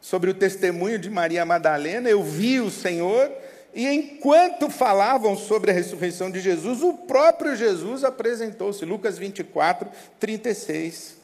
sobre 0.01 0.31
o 0.31 0.35
testemunho 0.35 0.99
de 0.99 1.11
Maria 1.11 1.45
Madalena. 1.45 2.09
Eu 2.09 2.23
vi 2.23 2.61
o 2.61 2.71
Senhor, 2.71 3.31
e 3.75 3.87
enquanto 3.87 4.71
falavam 4.71 5.37
sobre 5.37 5.71
a 5.71 5.75
ressurreição 5.75 6.31
de 6.31 6.41
Jesus, 6.41 6.83
o 6.83 6.95
próprio 6.95 7.55
Jesus 7.55 8.05
apresentou-se. 8.05 8.87
Lucas 8.87 9.19
24, 9.19 9.91
36. 10.19 11.20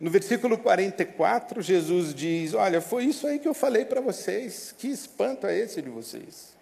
No 0.00 0.10
versículo 0.10 0.56
44, 0.56 1.60
Jesus 1.60 2.14
diz: 2.14 2.54
Olha, 2.54 2.80
foi 2.80 3.04
isso 3.04 3.26
aí 3.26 3.38
que 3.38 3.46
eu 3.46 3.52
falei 3.52 3.84
para 3.84 4.00
vocês. 4.00 4.74
Que 4.78 4.88
espanto 4.88 5.46
é 5.46 5.58
esse 5.58 5.82
de 5.82 5.90
vocês? 5.90 6.58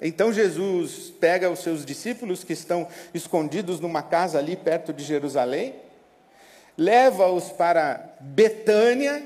Então 0.00 0.32
Jesus 0.32 1.12
pega 1.20 1.50
os 1.50 1.60
seus 1.60 1.84
discípulos 1.84 2.42
que 2.42 2.52
estão 2.54 2.88
escondidos 3.14 3.80
numa 3.80 4.02
casa 4.02 4.38
ali 4.38 4.56
perto 4.56 4.92
de 4.92 5.02
Jerusalém, 5.04 5.74
leva-os 6.76 7.50
para 7.50 8.16
Betânia, 8.20 9.22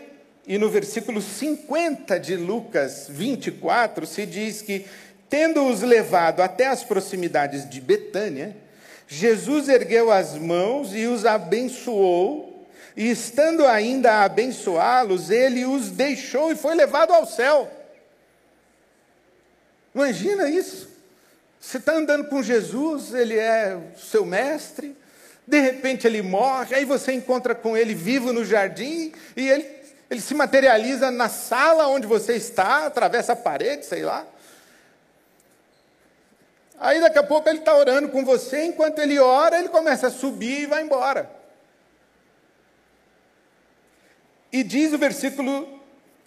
e 0.46 0.58
no 0.58 0.68
versículo 0.68 1.20
50 1.20 2.18
de 2.18 2.36
Lucas 2.36 3.06
24 3.08 4.06
se 4.06 4.26
diz 4.26 4.62
que, 4.62 4.86
tendo-os 5.28 5.82
levado 5.82 6.40
até 6.40 6.66
as 6.66 6.82
proximidades 6.82 7.68
de 7.68 7.80
Betânia, 7.80 8.56
Jesus 9.12 9.68
ergueu 9.68 10.12
as 10.12 10.36
mãos 10.36 10.94
e 10.94 11.04
os 11.06 11.26
abençoou, 11.26 12.64
e 12.96 13.10
estando 13.10 13.66
ainda 13.66 14.12
a 14.12 14.24
abençoá-los, 14.24 15.30
ele 15.30 15.66
os 15.66 15.90
deixou 15.90 16.52
e 16.52 16.54
foi 16.54 16.76
levado 16.76 17.12
ao 17.12 17.26
céu. 17.26 17.68
Imagina 19.92 20.48
isso. 20.48 20.88
Você 21.60 21.78
está 21.78 21.94
andando 21.94 22.28
com 22.28 22.40
Jesus, 22.40 23.12
ele 23.12 23.36
é 23.36 23.76
o 23.76 23.98
seu 23.98 24.24
mestre, 24.24 24.96
de 25.44 25.58
repente 25.58 26.06
ele 26.06 26.22
morre, 26.22 26.76
aí 26.76 26.84
você 26.84 27.12
encontra 27.12 27.52
com 27.52 27.76
ele 27.76 27.96
vivo 27.96 28.32
no 28.32 28.44
jardim, 28.44 29.12
e 29.36 29.48
ele, 29.48 29.68
ele 30.08 30.20
se 30.20 30.34
materializa 30.34 31.10
na 31.10 31.28
sala 31.28 31.88
onde 31.88 32.06
você 32.06 32.36
está, 32.36 32.86
atravessa 32.86 33.32
a 33.32 33.36
parede, 33.36 33.84
sei 33.84 34.04
lá. 34.04 34.24
Aí 36.80 36.98
daqui 36.98 37.18
a 37.18 37.22
pouco 37.22 37.46
ele 37.46 37.58
está 37.58 37.76
orando 37.76 38.08
com 38.08 38.24
você, 38.24 38.64
enquanto 38.64 39.00
ele 39.00 39.18
ora, 39.18 39.58
ele 39.58 39.68
começa 39.68 40.06
a 40.06 40.10
subir 40.10 40.62
e 40.62 40.66
vai 40.66 40.82
embora. 40.82 41.30
E 44.50 44.62
diz 44.62 44.90
o 44.94 44.98
versículo 44.98 45.78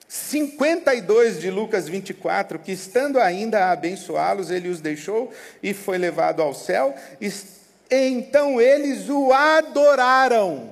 52 0.07 1.41
de 1.41 1.49
Lucas 1.49 1.89
24, 1.89 2.59
que 2.59 2.71
estando 2.71 3.19
ainda 3.19 3.65
a 3.65 3.71
abençoá-los, 3.71 4.51
ele 4.51 4.69
os 4.69 4.79
deixou 4.79 5.33
e 5.61 5.73
foi 5.73 5.97
levado 5.97 6.39
ao 6.39 6.53
céu, 6.53 6.93
e 7.19 7.33
então 7.89 8.61
eles 8.61 9.09
o 9.09 9.33
adoraram. 9.33 10.71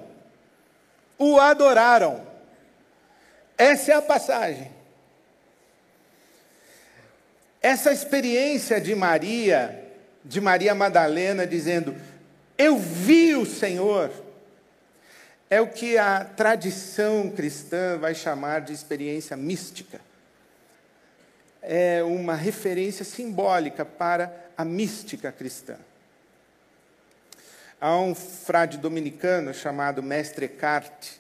O 1.18 1.40
adoraram. 1.40 2.22
Essa 3.58 3.94
é 3.94 3.96
a 3.96 4.02
passagem. 4.02 4.72
Essa 7.62 7.92
experiência 7.92 8.82
de 8.82 8.96
Maria, 8.96 9.88
de 10.26 10.42
Maria 10.42 10.74
Madalena, 10.74 11.46
dizendo: 11.46 11.96
Eu 12.58 12.78
vi 12.78 13.36
o 13.36 13.46
Senhor 13.46 14.12
é 15.52 15.60
o 15.60 15.68
que 15.68 15.98
a 15.98 16.24
tradição 16.24 17.30
cristã 17.30 17.98
vai 17.98 18.16
chamar 18.16 18.62
de 18.62 18.72
experiência 18.72 19.36
mística. 19.36 20.00
É 21.62 22.02
uma 22.04 22.36
referência 22.36 23.04
simbólica 23.04 23.84
para 23.84 24.34
a 24.58 24.64
mística 24.64 25.30
cristã. 25.30 25.76
Há 27.82 27.98
um 27.98 28.16
frade 28.16 28.78
dominicano 28.78 29.54
chamado 29.54 30.02
Mestre 30.02 30.46
Eckhart, 30.46 31.18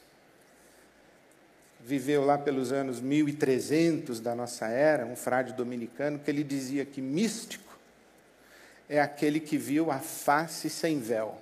viveu 1.85 2.25
lá 2.25 2.37
pelos 2.37 2.71
anos 2.71 2.99
1300 2.99 4.19
da 4.19 4.35
nossa 4.35 4.67
era, 4.67 5.05
um 5.05 5.15
frade 5.15 5.53
dominicano, 5.53 6.19
que 6.19 6.29
ele 6.29 6.43
dizia 6.43 6.85
que 6.85 7.01
místico 7.01 7.77
é 8.89 9.01
aquele 9.01 9.39
que 9.39 9.57
viu 9.57 9.91
a 9.91 9.99
face 9.99 10.69
sem 10.69 10.99
véu. 10.99 11.41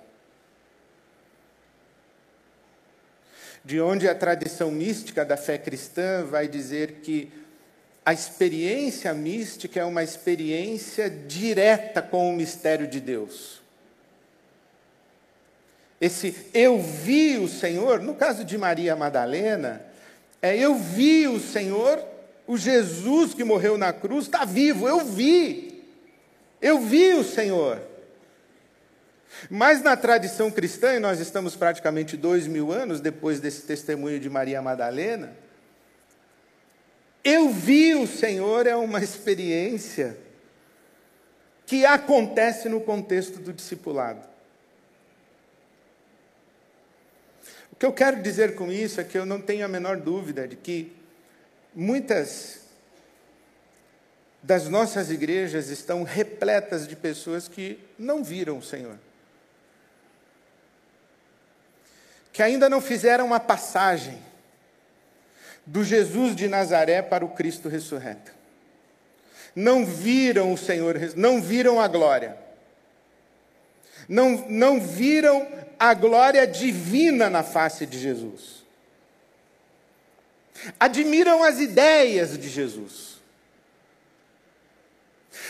de 3.64 3.80
onde 3.80 4.08
a 4.08 4.14
tradição 4.14 4.70
mística 4.70 5.24
da 5.24 5.36
fé 5.36 5.58
cristã 5.58 6.24
vai 6.24 6.48
dizer 6.48 7.00
que 7.02 7.30
a 8.04 8.12
experiência 8.12 9.12
mística 9.12 9.78
é 9.78 9.84
uma 9.84 10.02
experiência 10.02 11.10
direta 11.10 12.00
com 12.00 12.30
o 12.30 12.36
mistério 12.36 12.86
de 12.86 12.98
Deus. 12.98 13.60
Esse 16.00 16.34
eu 16.54 16.80
vi 16.80 17.36
o 17.36 17.46
Senhor, 17.46 18.00
no 18.00 18.14
caso 18.14 18.42
de 18.42 18.56
Maria 18.56 18.96
Madalena, 18.96 19.84
é 20.42 20.56
eu 20.56 20.74
vi 20.74 21.28
o 21.28 21.38
Senhor, 21.38 22.02
o 22.46 22.56
Jesus 22.56 23.34
que 23.34 23.44
morreu 23.44 23.76
na 23.76 23.92
cruz 23.92 24.24
está 24.24 24.44
vivo, 24.44 24.88
eu 24.88 25.04
vi. 25.04 25.84
Eu 26.60 26.80
vi 26.80 27.14
o 27.14 27.24
Senhor. 27.24 27.80
Mas 29.48 29.82
na 29.82 29.96
tradição 29.96 30.50
cristã, 30.50 30.94
e 30.94 30.98
nós 30.98 31.20
estamos 31.20 31.56
praticamente 31.56 32.16
dois 32.16 32.46
mil 32.46 32.72
anos 32.72 33.00
depois 33.00 33.40
desse 33.40 33.62
testemunho 33.62 34.18
de 34.18 34.28
Maria 34.28 34.60
Madalena, 34.60 35.36
eu 37.22 37.50
vi 37.50 37.94
o 37.94 38.06
Senhor 38.06 38.66
é 38.66 38.74
uma 38.74 39.00
experiência 39.02 40.16
que 41.66 41.84
acontece 41.84 42.68
no 42.68 42.80
contexto 42.80 43.38
do 43.38 43.52
discipulado. 43.52 44.29
Que 47.80 47.86
eu 47.86 47.94
quero 47.94 48.20
dizer 48.20 48.56
com 48.56 48.70
isso 48.70 49.00
é 49.00 49.04
que 49.04 49.16
eu 49.16 49.24
não 49.24 49.40
tenho 49.40 49.64
a 49.64 49.68
menor 49.68 49.96
dúvida 49.96 50.46
de 50.46 50.54
que 50.54 50.92
muitas 51.74 52.60
das 54.42 54.68
nossas 54.68 55.10
igrejas 55.10 55.70
estão 55.70 56.02
repletas 56.02 56.86
de 56.86 56.94
pessoas 56.94 57.48
que 57.48 57.78
não 57.98 58.22
viram 58.22 58.58
o 58.58 58.62
Senhor. 58.62 58.98
Que 62.34 62.42
ainda 62.42 62.68
não 62.68 62.82
fizeram 62.82 63.24
uma 63.24 63.40
passagem 63.40 64.18
do 65.64 65.82
Jesus 65.82 66.36
de 66.36 66.48
Nazaré 66.48 67.00
para 67.00 67.24
o 67.24 67.30
Cristo 67.30 67.66
ressurreto. 67.66 68.30
Não 69.56 69.86
viram 69.86 70.52
o 70.52 70.58
Senhor, 70.58 70.98
não 71.16 71.40
viram 71.40 71.80
a 71.80 71.88
glória. 71.88 72.36
Não, 74.06 74.46
não 74.50 74.78
viram 74.78 75.69
a 75.80 75.94
glória 75.94 76.46
divina 76.46 77.28
na 77.28 77.42
face 77.42 77.86
de 77.86 77.98
Jesus. 77.98 78.62
Admiram 80.78 81.42
as 81.42 81.58
ideias 81.58 82.38
de 82.38 82.48
Jesus. 82.48 83.18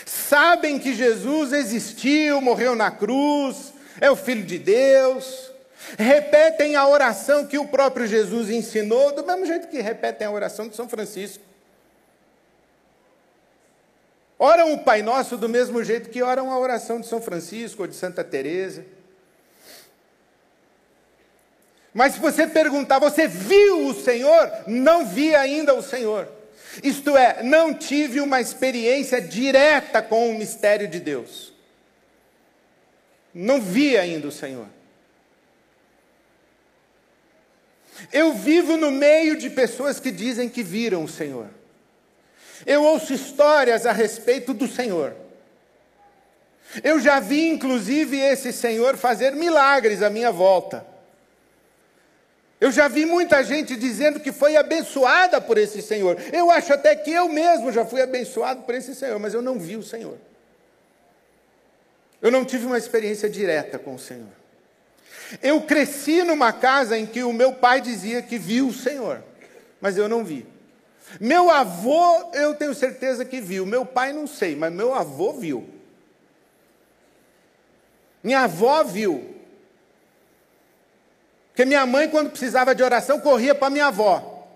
Sabem 0.05 0.79
que 0.79 0.95
Jesus 0.95 1.53
existiu, 1.53 2.41
morreu 2.41 2.75
na 2.75 2.89
cruz, 2.89 3.73
é 3.99 4.09
o 4.09 4.15
Filho 4.15 4.43
de 4.43 4.57
Deus 4.57 5.51
repetem 5.97 6.75
a 6.75 6.87
oração 6.87 7.45
que 7.45 7.57
o 7.57 7.67
próprio 7.67 8.07
Jesus 8.07 8.49
ensinou, 8.49 9.13
do 9.13 9.25
mesmo 9.25 9.45
jeito 9.45 9.67
que 9.67 9.81
repetem 9.81 10.27
a 10.27 10.31
oração 10.31 10.67
de 10.67 10.75
São 10.75 10.87
Francisco. 10.87 11.43
Oram 14.37 14.73
o 14.73 14.79
Pai 14.79 15.01
Nosso 15.01 15.37
do 15.37 15.47
mesmo 15.47 15.83
jeito 15.83 16.09
que 16.09 16.21
oram 16.21 16.51
a 16.51 16.57
oração 16.57 16.99
de 16.99 17.07
São 17.07 17.21
Francisco 17.21 17.83
ou 17.83 17.87
de 17.87 17.95
Santa 17.95 18.23
Teresa. 18.23 18.85
Mas 21.93 22.13
se 22.13 22.19
você 22.19 22.47
perguntar, 22.47 22.99
você 22.99 23.27
viu 23.27 23.87
o 23.87 23.93
Senhor? 23.93 24.49
Não 24.65 25.05
vi 25.05 25.35
ainda 25.35 25.73
o 25.73 25.81
Senhor. 25.81 26.27
Isto 26.81 27.17
é, 27.17 27.43
não 27.43 27.73
tive 27.73 28.21
uma 28.21 28.39
experiência 28.39 29.21
direta 29.21 30.01
com 30.01 30.29
o 30.29 30.37
mistério 30.37 30.87
de 30.87 30.99
Deus. 30.99 31.53
Não 33.33 33.59
vi 33.61 33.97
ainda 33.97 34.27
o 34.27 34.31
Senhor. 34.31 34.67
Eu 38.11 38.33
vivo 38.33 38.77
no 38.77 38.89
meio 38.89 39.37
de 39.37 39.49
pessoas 39.49 39.99
que 39.99 40.11
dizem 40.11 40.49
que 40.49 40.63
viram 40.63 41.03
o 41.03 41.09
Senhor. 41.09 41.47
Eu 42.65 42.83
ouço 42.83 43.13
histórias 43.13 43.85
a 43.85 43.91
respeito 43.91 44.53
do 44.53 44.67
Senhor. 44.67 45.15
Eu 46.83 46.99
já 46.99 47.19
vi, 47.19 47.49
inclusive, 47.49 48.17
esse 48.17 48.53
Senhor 48.53 48.95
fazer 48.95 49.35
milagres 49.35 50.01
à 50.01 50.09
minha 50.09 50.31
volta. 50.31 50.85
Eu 52.61 52.71
já 52.71 52.87
vi 52.87 53.07
muita 53.07 53.43
gente 53.43 53.75
dizendo 53.75 54.19
que 54.19 54.31
foi 54.31 54.55
abençoada 54.55 55.41
por 55.41 55.57
esse 55.57 55.81
Senhor. 55.81 56.15
Eu 56.31 56.51
acho 56.51 56.71
até 56.71 56.95
que 56.95 57.11
eu 57.11 57.27
mesmo 57.27 57.71
já 57.71 57.83
fui 57.83 57.99
abençoado 58.03 58.61
por 58.61 58.75
esse 58.75 58.93
Senhor, 58.93 59.17
mas 59.17 59.33
eu 59.33 59.41
não 59.41 59.57
vi 59.57 59.75
o 59.75 59.81
Senhor. 59.81 60.15
Eu 62.21 62.29
não 62.29 62.45
tive 62.45 62.67
uma 62.67 62.77
experiência 62.77 63.27
direta 63.27 63.79
com 63.79 63.95
o 63.95 63.99
Senhor. 63.99 64.29
Eu 65.41 65.59
cresci 65.61 66.23
numa 66.23 66.53
casa 66.53 66.95
em 66.95 67.07
que 67.07 67.23
o 67.23 67.33
meu 67.33 67.51
pai 67.51 67.81
dizia 67.81 68.21
que 68.21 68.37
viu 68.37 68.67
o 68.67 68.73
Senhor, 68.73 69.23
mas 69.81 69.97
eu 69.97 70.07
não 70.07 70.23
vi. 70.23 70.45
Meu 71.19 71.49
avô, 71.49 72.29
eu 72.31 72.53
tenho 72.53 72.75
certeza 72.75 73.25
que 73.25 73.41
viu. 73.41 73.65
Meu 73.65 73.87
pai, 73.87 74.13
não 74.13 74.27
sei, 74.27 74.55
mas 74.55 74.71
meu 74.71 74.93
avô 74.93 75.33
viu. 75.33 75.67
Minha 78.23 78.41
avó 78.41 78.83
viu. 78.83 79.30
Porque 81.61 81.67
minha 81.67 81.85
mãe, 81.85 82.09
quando 82.09 82.31
precisava 82.31 82.73
de 82.73 82.81
oração, 82.81 83.21
corria 83.21 83.53
para 83.53 83.69
minha 83.69 83.85
avó. 83.85 84.47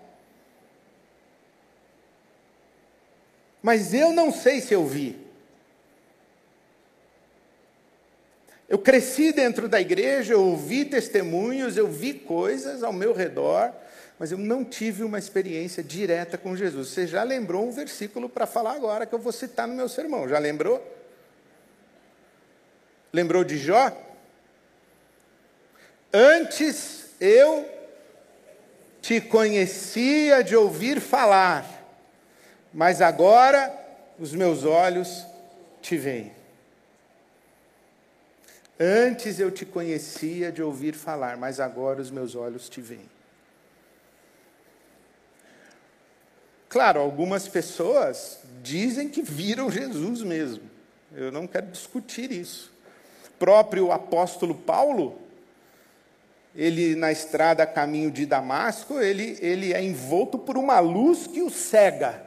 Mas 3.62 3.94
eu 3.94 4.12
não 4.12 4.32
sei 4.32 4.60
se 4.60 4.74
eu 4.74 4.84
vi. 4.84 5.16
Eu 8.68 8.76
cresci 8.76 9.32
dentro 9.32 9.68
da 9.68 9.80
igreja, 9.80 10.32
eu 10.32 10.42
ouvi 10.42 10.84
testemunhos, 10.84 11.76
eu 11.76 11.86
vi 11.86 12.12
coisas 12.12 12.82
ao 12.82 12.92
meu 12.92 13.12
redor, 13.12 13.72
mas 14.18 14.32
eu 14.32 14.38
não 14.38 14.64
tive 14.64 15.04
uma 15.04 15.20
experiência 15.20 15.84
direta 15.84 16.36
com 16.36 16.56
Jesus. 16.56 16.88
Você 16.88 17.06
já 17.06 17.22
lembrou 17.22 17.68
um 17.68 17.70
versículo 17.70 18.28
para 18.28 18.48
falar 18.48 18.72
agora 18.72 19.06
que 19.06 19.14
eu 19.14 19.20
vou 19.20 19.30
citar 19.30 19.68
no 19.68 19.74
meu 19.74 19.88
sermão? 19.88 20.28
Já 20.28 20.40
lembrou? 20.40 20.84
Lembrou 23.12 23.44
de 23.44 23.58
Jó? 23.58 23.96
Antes 26.18 27.10
eu 27.20 27.68
te 29.02 29.20
conhecia 29.20 30.42
de 30.42 30.56
ouvir 30.56 30.98
falar, 30.98 31.84
mas 32.72 33.02
agora 33.02 33.70
os 34.18 34.32
meus 34.32 34.64
olhos 34.64 35.26
te 35.82 35.98
veem. 35.98 36.32
Antes 38.80 39.38
eu 39.38 39.50
te 39.50 39.66
conhecia 39.66 40.50
de 40.50 40.62
ouvir 40.62 40.94
falar, 40.94 41.36
mas 41.36 41.60
agora 41.60 42.00
os 42.00 42.10
meus 42.10 42.34
olhos 42.34 42.70
te 42.70 42.80
veem. 42.80 43.10
Claro, 46.70 46.98
algumas 46.98 47.46
pessoas 47.46 48.38
dizem 48.62 49.10
que 49.10 49.20
viram 49.20 49.70
Jesus 49.70 50.22
mesmo. 50.22 50.62
Eu 51.12 51.30
não 51.30 51.46
quero 51.46 51.66
discutir 51.66 52.32
isso. 52.32 52.72
O 53.28 53.32
próprio 53.32 53.92
apóstolo 53.92 54.54
Paulo, 54.54 55.25
ele 56.56 56.96
na 56.96 57.12
estrada 57.12 57.62
a 57.62 57.66
caminho 57.66 58.10
de 58.10 58.24
Damasco, 58.24 58.98
ele, 58.98 59.38
ele 59.40 59.74
é 59.74 59.82
envolto 59.82 60.38
por 60.38 60.56
uma 60.56 60.80
luz 60.80 61.26
que 61.26 61.42
o 61.42 61.50
cega. 61.50 62.22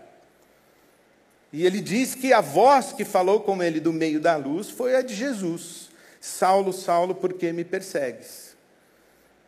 E 1.51 1.65
ele 1.65 1.81
diz 1.81 2.13
que 2.13 2.31
a 2.31 2.41
voz 2.41 2.93
que 2.93 3.03
falou 3.03 3.39
com 3.39 3.61
ele 3.61 3.79
do 3.79 3.91
meio 3.91 4.19
da 4.19 4.35
luz 4.35 4.69
foi 4.69 4.95
a 4.95 5.01
de 5.01 5.15
Jesus. 5.15 5.89
Saulo, 6.21 6.71
Saulo, 6.71 7.15
por 7.15 7.33
que 7.33 7.51
me 7.51 7.63
persegues? 7.63 8.55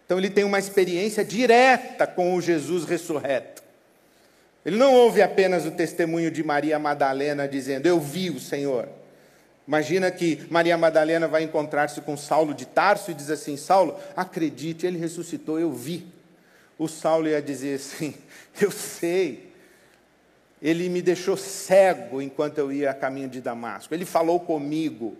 Então 0.06 0.17
ele 0.17 0.30
tem 0.30 0.44
uma 0.44 0.58
experiência 0.58 1.24
direta 1.24 2.08
com 2.08 2.36
o 2.36 2.41
Jesus 2.41 2.84
ressurreto. 2.86 3.62
Ele 4.65 4.78
não 4.78 4.94
ouve 4.94 5.22
apenas 5.22 5.65
o 5.65 5.72
testemunho 5.72 6.32
de 6.32 6.44
Maria 6.44 6.78
Madalena 6.80 7.48
dizendo: 7.48 7.86
Eu 7.86 8.00
vi 8.00 8.30
o 8.30 8.39
Senhor. 8.39 8.89
Imagina 9.67 10.10
que 10.12 10.45
Maria 10.50 10.78
Madalena 10.78 11.28
vai 11.28 11.43
encontrar-se 11.43 12.02
com 12.02 12.17
Saulo 12.17 12.54
de 12.54 12.65
Tarso 12.65 13.12
e 13.12 13.13
diz 13.13 13.30
assim: 13.30 13.56
Saulo, 13.56 13.95
acredite, 14.15 14.86
ele 14.86 14.97
ressuscitou, 14.97 15.60
eu 15.60 15.71
vi. 15.71 16.08
O 16.78 16.88
Saulo 16.88 17.28
ia 17.28 17.41
dizer 17.41 17.76
assim: 17.76 18.15
Eu 18.60 18.71
sei. 18.71 19.52
Ele 20.62 20.89
me 20.89 21.02
deixou 21.02 21.36
cego 21.36 22.21
enquanto 22.21 22.60
eu 22.60 22.71
ia 22.71 22.91
a 22.91 22.93
caminho 22.93 23.28
de 23.28 23.41
Damasco. 23.41 23.93
Ele 23.93 24.06
falou 24.06 24.39
comigo. 24.39 25.17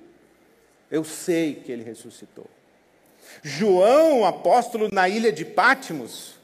Eu 0.90 1.04
sei 1.04 1.56
que 1.56 1.72
ele 1.72 1.84
ressuscitou. 1.84 2.46
João, 3.42 4.26
apóstolo 4.26 4.90
na 4.92 5.08
ilha 5.08 5.32
de 5.32 5.46
Pátimos, 5.46 6.36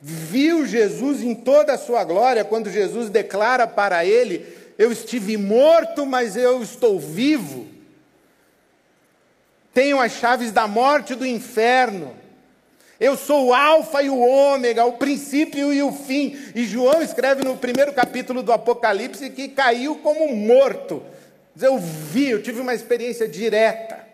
viu 0.00 0.66
Jesus 0.66 1.22
em 1.22 1.34
toda 1.34 1.74
a 1.74 1.78
sua 1.78 2.04
glória, 2.04 2.44
quando 2.44 2.70
Jesus 2.70 3.08
declara 3.08 3.66
para 3.66 4.04
ele: 4.04 4.46
Eu 4.78 4.92
estive 4.92 5.36
morto, 5.36 6.04
mas 6.04 6.36
eu 6.36 6.62
estou 6.62 6.98
vivo. 7.00 7.66
Tenho 9.72 10.00
as 10.00 10.12
chaves 10.12 10.52
da 10.52 10.66
morte 10.66 11.12
e 11.12 11.16
do 11.16 11.26
inferno. 11.26 12.16
Eu 12.98 13.16
sou 13.16 13.48
o 13.48 13.54
Alfa 13.54 14.02
e 14.02 14.08
o 14.08 14.18
Ômega, 14.18 14.84
o 14.84 14.94
princípio 14.94 15.72
e 15.72 15.82
o 15.82 15.92
fim. 15.92 16.36
E 16.54 16.64
João 16.64 17.02
escreve 17.02 17.44
no 17.44 17.56
primeiro 17.56 17.92
capítulo 17.92 18.42
do 18.42 18.52
Apocalipse 18.52 19.28
que 19.30 19.48
caiu 19.48 19.96
como 19.96 20.34
morto 20.34 21.02
eu 21.64 21.78
vi, 21.78 22.30
eu 22.30 22.42
tive 22.42 22.60
uma 22.60 22.74
experiência 22.74 23.26
direta. 23.26 24.04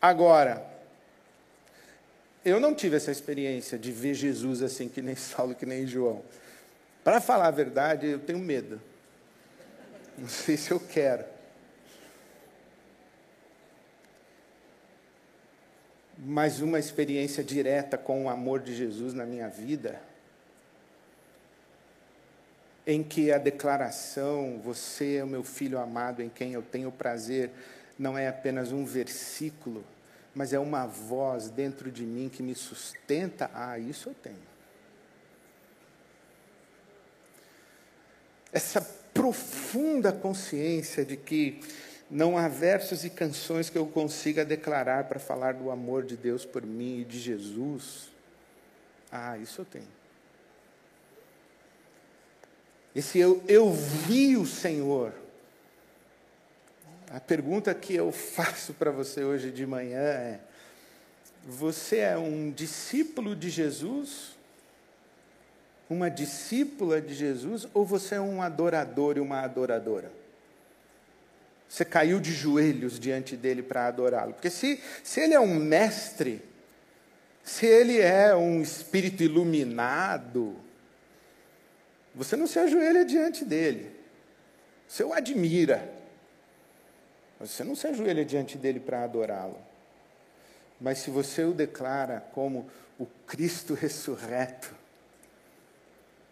Agora, 0.00 0.64
eu 2.44 2.60
não 2.60 2.74
tive 2.74 2.96
essa 2.96 3.10
experiência 3.10 3.78
de 3.78 3.90
ver 3.90 4.12
Jesus 4.12 4.62
assim, 4.62 4.88
que 4.88 5.00
nem 5.00 5.16
Saulo, 5.16 5.54
que 5.54 5.64
nem 5.64 5.86
João. 5.86 6.22
Para 7.04 7.20
falar 7.20 7.48
a 7.48 7.52
verdade, 7.52 8.06
eu 8.06 8.18
tenho 8.18 8.38
medo. 8.40 8.80
Não 10.18 10.28
sei 10.28 10.56
se 10.56 10.72
eu 10.72 10.80
quero. 10.80 11.24
Mas 16.18 16.60
uma 16.60 16.78
experiência 16.78 17.44
direta 17.44 17.98
com 17.98 18.24
o 18.24 18.28
amor 18.28 18.60
de 18.60 18.74
Jesus 18.74 19.12
na 19.12 19.26
minha 19.26 19.48
vida 19.48 20.00
em 22.86 23.02
que 23.02 23.32
a 23.32 23.38
declaração, 23.38 24.60
você 24.62 25.16
é 25.16 25.24
o 25.24 25.26
meu 25.26 25.42
filho 25.42 25.78
amado 25.78 26.22
em 26.22 26.28
quem 26.28 26.52
eu 26.52 26.62
tenho 26.62 26.92
prazer, 26.92 27.50
não 27.98 28.16
é 28.18 28.28
apenas 28.28 28.72
um 28.72 28.84
versículo, 28.84 29.84
mas 30.34 30.52
é 30.52 30.58
uma 30.58 30.86
voz 30.86 31.48
dentro 31.48 31.90
de 31.90 32.04
mim 32.04 32.28
que 32.28 32.42
me 32.42 32.54
sustenta. 32.54 33.50
Ah, 33.54 33.78
isso 33.78 34.10
eu 34.10 34.14
tenho. 34.14 34.53
Essa 38.54 38.80
profunda 39.12 40.12
consciência 40.12 41.04
de 41.04 41.16
que 41.16 41.60
não 42.10 42.38
há 42.38 42.48
versos 42.48 43.04
e 43.04 43.10
canções 43.10 43.68
que 43.68 43.76
eu 43.76 43.86
consiga 43.86 44.44
declarar 44.44 45.04
para 45.04 45.18
falar 45.18 45.54
do 45.54 45.70
amor 45.70 46.04
de 46.04 46.16
Deus 46.16 46.44
por 46.44 46.64
mim 46.64 47.00
e 47.00 47.04
de 47.04 47.18
Jesus. 47.18 48.08
Ah, 49.10 49.36
isso 49.36 49.60
eu 49.60 49.64
tenho. 49.64 49.88
Esse 52.94 53.18
eu, 53.18 53.42
eu 53.48 53.72
vi 53.72 54.36
o 54.36 54.46
Senhor. 54.46 55.12
A 57.10 57.18
pergunta 57.18 57.74
que 57.74 57.94
eu 57.94 58.12
faço 58.12 58.72
para 58.74 58.90
você 58.90 59.24
hoje 59.24 59.50
de 59.50 59.66
manhã 59.66 59.98
é: 59.98 60.40
você 61.44 61.98
é 61.98 62.16
um 62.16 62.50
discípulo 62.50 63.34
de 63.34 63.50
Jesus? 63.50 64.33
Uma 65.94 66.10
discípula 66.10 67.00
de 67.00 67.14
Jesus? 67.14 67.68
Ou 67.72 67.86
você 67.86 68.16
é 68.16 68.20
um 68.20 68.42
adorador 68.42 69.16
e 69.16 69.20
uma 69.20 69.42
adoradora? 69.42 70.10
Você 71.68 71.84
caiu 71.84 72.18
de 72.18 72.32
joelhos 72.32 72.98
diante 72.98 73.36
dele 73.36 73.62
para 73.62 73.86
adorá-lo? 73.86 74.32
Porque 74.32 74.50
se, 74.50 74.82
se 75.04 75.20
ele 75.20 75.34
é 75.34 75.40
um 75.40 75.54
mestre, 75.54 76.42
se 77.44 77.64
ele 77.64 78.00
é 78.00 78.34
um 78.34 78.60
espírito 78.60 79.22
iluminado, 79.22 80.56
você 82.12 82.34
não 82.34 82.48
se 82.48 82.58
ajoelha 82.58 83.04
diante 83.04 83.44
dele. 83.44 83.94
Você 84.88 85.04
o 85.04 85.12
admira. 85.12 85.88
Você 87.38 87.62
não 87.62 87.76
se 87.76 87.86
ajoelha 87.86 88.24
diante 88.24 88.58
dele 88.58 88.80
para 88.80 89.04
adorá-lo. 89.04 89.58
Mas 90.80 90.98
se 90.98 91.10
você 91.10 91.44
o 91.44 91.52
declara 91.52 92.20
como 92.32 92.68
o 92.98 93.06
Cristo 93.26 93.74
ressurreto, 93.74 94.73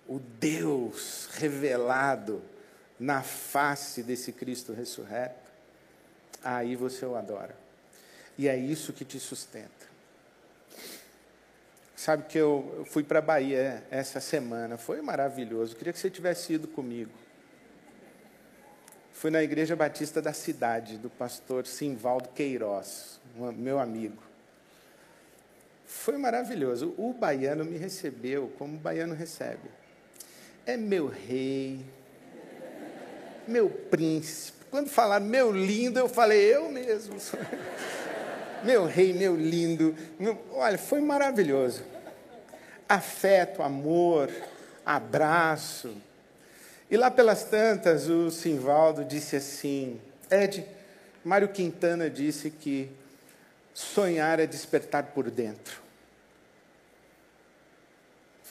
o 0.09 0.19
Deus 0.19 1.29
revelado 1.33 2.43
na 2.99 3.23
face 3.23 4.03
desse 4.03 4.33
Cristo 4.33 4.73
ressurreto, 4.73 5.51
aí 6.43 6.77
você 6.77 7.05
o 7.05 7.17
adora. 7.17 7.57
E 8.37 8.49
é 8.49 8.57
isso 8.57 8.93
que 8.93 9.05
te 9.05 9.19
sustenta. 9.19 9.93
Sabe 11.97 12.25
que 12.25 12.39
eu, 12.39 12.85
fui 12.91 13.05
para 13.05 13.21
a 13.21 13.23
Bahia 13.23 13.85
essa 13.91 14.21
semana, 14.21 14.77
foi 14.77 15.01
maravilhoso. 15.01 15.77
Queria 15.77 15.93
que 15.93 15.99
você 15.99 16.11
tivesse 16.11 16.55
ido 16.55 16.67
comigo. 16.67 17.13
Fui 19.13 19.31
na 19.31 19.41
Igreja 19.41 19.77
Batista 19.77 20.21
da 20.21 20.33
cidade, 20.33 20.99
do 20.99 21.09
pastor 21.09 21.65
Simvaldo 21.65 22.31
Queiroz, 22.31 23.21
meu 23.57 23.79
amigo. 23.79 24.21
Foi 25.87 26.17
maravilhoso. 26.17 26.93
O 26.99 27.13
baiano 27.13 27.65
me 27.65 27.77
recebeu 27.77 28.53
como 28.59 28.75
o 28.75 28.81
baiano 28.81 29.15
recebe. 29.15 29.82
É 30.67 30.77
meu 30.77 31.09
rei, 31.09 31.81
meu 33.47 33.69
príncipe. 33.69 34.59
Quando 34.71 34.89
falaram 34.89 35.27
meu 35.27 35.53
lindo, 35.53 35.99
eu 35.99 36.09
falei 36.09 36.41
eu 36.41 36.71
mesmo. 36.71 37.17
meu 38.65 38.87
rei, 38.87 39.13
meu 39.13 39.37
lindo. 39.37 39.95
Olha, 40.53 40.79
foi 40.79 41.01
maravilhoso 41.01 41.93
afeto, 42.93 43.63
amor, 43.63 44.31
abraço. 44.85 45.95
E 46.91 46.97
lá 46.97 47.11
pelas 47.11 47.45
tantas, 47.45 48.09
o 48.09 48.31
Simvaldo 48.31 49.05
disse 49.05 49.37
assim: 49.37 50.01
Ed, 50.31 50.67
Mário 51.25 51.49
Quintana 51.49 52.11
disse 52.11 52.51
que 52.51 52.91
sonhar 53.73 54.39
é 54.39 54.47
despertar 54.47 55.05
por 55.05 55.31
dentro. 55.31 55.81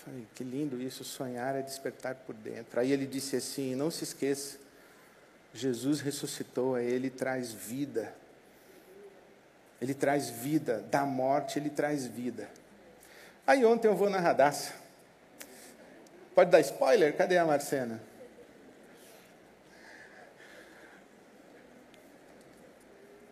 Falei, 0.04 0.28
que 0.34 0.44
lindo 0.44 0.82
isso, 0.82 1.04
sonhar 1.04 1.56
é 1.56 1.62
despertar 1.62 2.16
por 2.16 2.34
dentro. 2.34 2.80
Aí 2.80 2.92
ele 2.92 3.06
disse 3.06 3.36
assim: 3.36 3.76
não 3.76 3.92
se 3.92 4.04
esqueça, 4.04 4.58
Jesus 5.54 6.02
ressuscitou, 6.02 6.80
ele 6.80 7.10
traz 7.10 7.52
vida. 7.52 8.14
Ele 9.80 9.94
traz 9.94 10.30
vida, 10.30 10.86
da 10.92 11.06
morte 11.06 11.58
ele 11.58 11.70
traz 11.70 12.06
vida. 12.06 12.50
Aí 13.46 13.66
ontem 13.66 13.88
eu 13.88 13.96
vou 13.96 14.10
na 14.10 14.20
Radassa. 14.20 14.74
Pode 16.34 16.50
dar 16.50 16.62
spoiler? 16.62 17.16
Cadê 17.16 17.38
a 17.38 17.46
Marcena? 17.46 18.02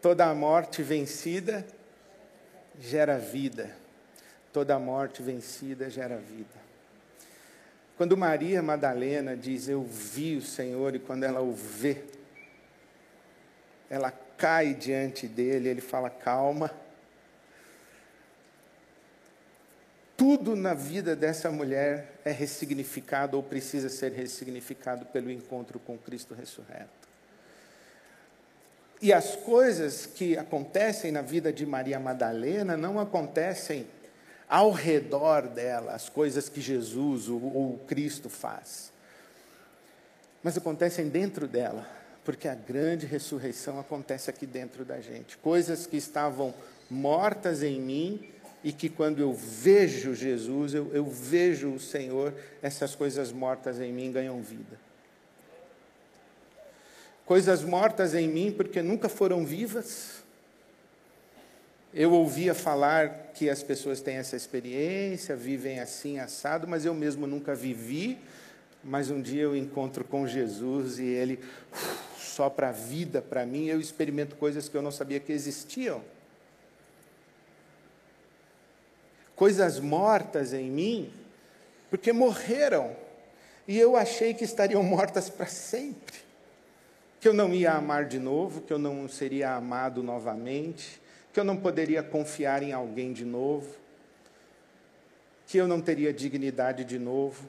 Toda 0.02 0.26
a 0.26 0.36
morte 0.36 0.82
vencida 0.82 1.66
gera 2.80 3.18
vida. 3.18 3.79
Toda 4.52 4.80
morte 4.80 5.22
vencida 5.22 5.90
gera 5.90 6.18
vida. 6.18 6.70
Quando 7.98 8.18
Maria 8.18 8.62
Madalena 8.62 9.36
diz 9.36 9.68
eu 9.68 9.84
vi 9.84 10.38
o 10.38 10.42
Senhor 10.42 10.96
e 10.96 11.00
quando 11.00 11.24
ela 11.24 11.42
o 11.42 11.54
vê, 11.54 12.04
ela 13.90 14.12
cai 14.38 14.74
diante 14.74 15.28
dele, 15.28 15.70
ele 15.70 15.82
fala 15.82 16.10
calma 16.10 16.72
Tudo 20.20 20.54
na 20.54 20.74
vida 20.74 21.16
dessa 21.16 21.50
mulher 21.50 22.20
é 22.26 22.32
ressignificado 22.32 23.38
ou 23.38 23.42
precisa 23.42 23.88
ser 23.88 24.12
ressignificado 24.12 25.06
pelo 25.06 25.32
encontro 25.32 25.80
com 25.80 25.98
Cristo 25.98 26.34
ressurreto. 26.34 27.08
E 29.02 29.14
as 29.14 29.38
coisas 29.38 30.06
que 30.06 30.38
acontecem 30.38 31.10
na 31.10 31.22
vida 31.22 31.54
de 31.54 31.66
Maria 31.66 32.02
Madalena 32.02 32.76
não 32.76 33.00
acontecem 33.00 33.88
ao 34.50 34.72
redor 34.72 35.48
dela, 35.48 35.94
as 35.94 36.10
coisas 36.10 36.50
que 36.50 36.60
Jesus 36.60 37.30
ou, 37.30 37.80
Cristo 37.88 38.30
faz. 38.30 38.92
Mas 40.42 40.58
acontecem 40.58 41.08
dentro 41.08 41.48
dela, 41.48 41.88
porque 42.26 42.48
a 42.48 42.56
grande 42.56 43.06
ressurreição 43.06 43.80
acontece 43.80 44.30
aqui 44.30 44.48
dentro 44.48 44.84
da 44.84 45.00
gente. 45.00 45.38
Coisas 45.38 45.86
que 45.86 45.98
estavam 45.98 46.54
mortas 46.90 47.62
em 47.62 47.80
mim 47.80 48.28
e 48.64 48.74
que 48.74 48.90
quando 48.90 49.20
eu 49.20 49.34
vejo 49.34 50.16
Jesus, 50.16 50.74
eu, 50.74 50.90
eu 50.94 51.06
vejo 51.06 51.72
o 51.72 51.80
Senhor, 51.80 52.34
essas 52.62 52.96
coisas 52.96 53.32
mortas 53.32 53.80
em 53.80 53.94
mim 53.94 54.12
ganham 54.12 54.42
vida. 54.42 54.80
Coisas 57.24 57.64
mortas 57.64 58.16
em 58.16 58.28
mim 58.28 58.52
porque 58.52 58.82
nunca 58.82 59.08
foram 59.08 59.46
vivas. 59.46 60.19
Eu 61.94 62.14
ouvia 62.14 62.54
falar 62.54 63.32
que 63.34 63.50
as 63.50 63.64
pessoas 63.64 64.02
têm 64.02 64.18
essa 64.18 64.36
experiência, 64.36 65.36
vivem 65.36 65.80
assim, 65.80 66.20
assado, 66.20 66.68
mas 66.68 66.86
eu 66.86 66.94
mesmo 66.94 67.26
nunca 67.26 67.56
vivi. 67.56 68.18
Mas 68.84 69.10
um 69.10 69.22
dia 69.22 69.44
eu 69.44 69.56
encontro 69.56 70.04
com 70.04 70.28
Jesus 70.28 71.00
e 71.00 71.06
Ele 71.06 71.40
sopra 72.18 72.70
a 72.70 72.72
vida 72.72 73.22
para 73.22 73.46
mim, 73.46 73.66
eu 73.66 73.80
experimento 73.80 74.36
coisas 74.36 74.70
que 74.70 74.78
eu 74.78 74.82
não 74.82 74.92
sabia 74.92 75.20
que 75.20 75.34
existiam. 75.34 76.02
coisas 79.40 79.80
mortas 79.80 80.52
em 80.52 80.70
mim, 80.70 81.14
porque 81.90 82.12
morreram, 82.12 82.94
e 83.66 83.80
eu 83.80 83.96
achei 83.96 84.34
que 84.34 84.44
estariam 84.44 84.84
mortas 84.84 85.30
para 85.30 85.46
sempre, 85.46 86.18
que 87.22 87.28
eu 87.30 87.34
não 87.34 87.54
ia 87.54 87.72
amar 87.72 88.04
de 88.04 88.20
novo, 88.20 88.60
que 88.60 88.74
eu 88.74 88.78
não 88.78 89.08
seria 89.08 89.54
amado 89.54 90.04
novamente, 90.04 91.00
que 91.34 91.40
eu 91.40 91.44
não 91.44 91.58
poderia 91.58 92.02
confiar 92.02 92.64
em 92.64 92.72
alguém 92.72 93.14
de 93.14 93.26
novo, 93.26 93.76
que 95.48 95.58
eu 95.58 95.68
não 95.68 95.82
teria 95.82 96.14
dignidade 96.14 96.84
de 96.84 97.00
novo, 97.00 97.48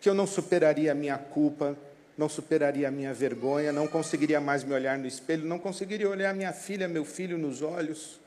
que 0.00 0.08
eu 0.08 0.14
não 0.14 0.26
superaria 0.26 0.92
a 0.92 0.94
minha 0.94 1.18
culpa, 1.18 1.76
não 2.16 2.28
superaria 2.28 2.88
a 2.88 2.90
minha 2.90 3.12
vergonha, 3.14 3.72
não 3.72 3.86
conseguiria 3.86 4.40
mais 4.40 4.64
me 4.64 4.72
olhar 4.72 4.98
no 4.98 5.06
espelho, 5.06 5.44
não 5.46 5.58
conseguiria 5.58 6.08
olhar 6.08 6.34
minha 6.34 6.52
filha, 6.52 6.88
meu 6.88 7.04
filho 7.04 7.36
nos 7.36 7.62
olhos 7.62 8.20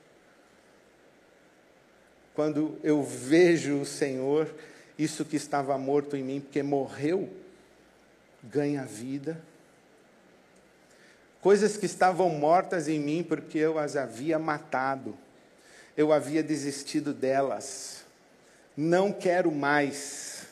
quando 2.33 2.79
eu 2.83 3.03
vejo 3.03 3.81
o 3.81 3.85
Senhor, 3.85 4.53
isso 4.97 5.23
que 5.23 5.35
estava 5.35 5.77
morto 5.77 6.15
em 6.17 6.23
mim, 6.23 6.41
porque 6.41 6.63
morreu, 6.63 7.29
ganha 8.43 8.83
vida. 8.83 9.39
Coisas 11.43 11.75
que 11.75 11.85
estavam 11.85 12.29
mortas 12.29 12.87
em 12.87 12.97
mim, 12.97 13.21
porque 13.21 13.57
eu 13.57 13.77
as 13.77 13.97
havia 13.97 14.39
matado, 14.39 15.13
eu 15.97 16.13
havia 16.13 16.41
desistido 16.41 17.13
delas, 17.13 18.05
não 18.77 19.11
quero 19.11 19.51
mais. 19.51 20.43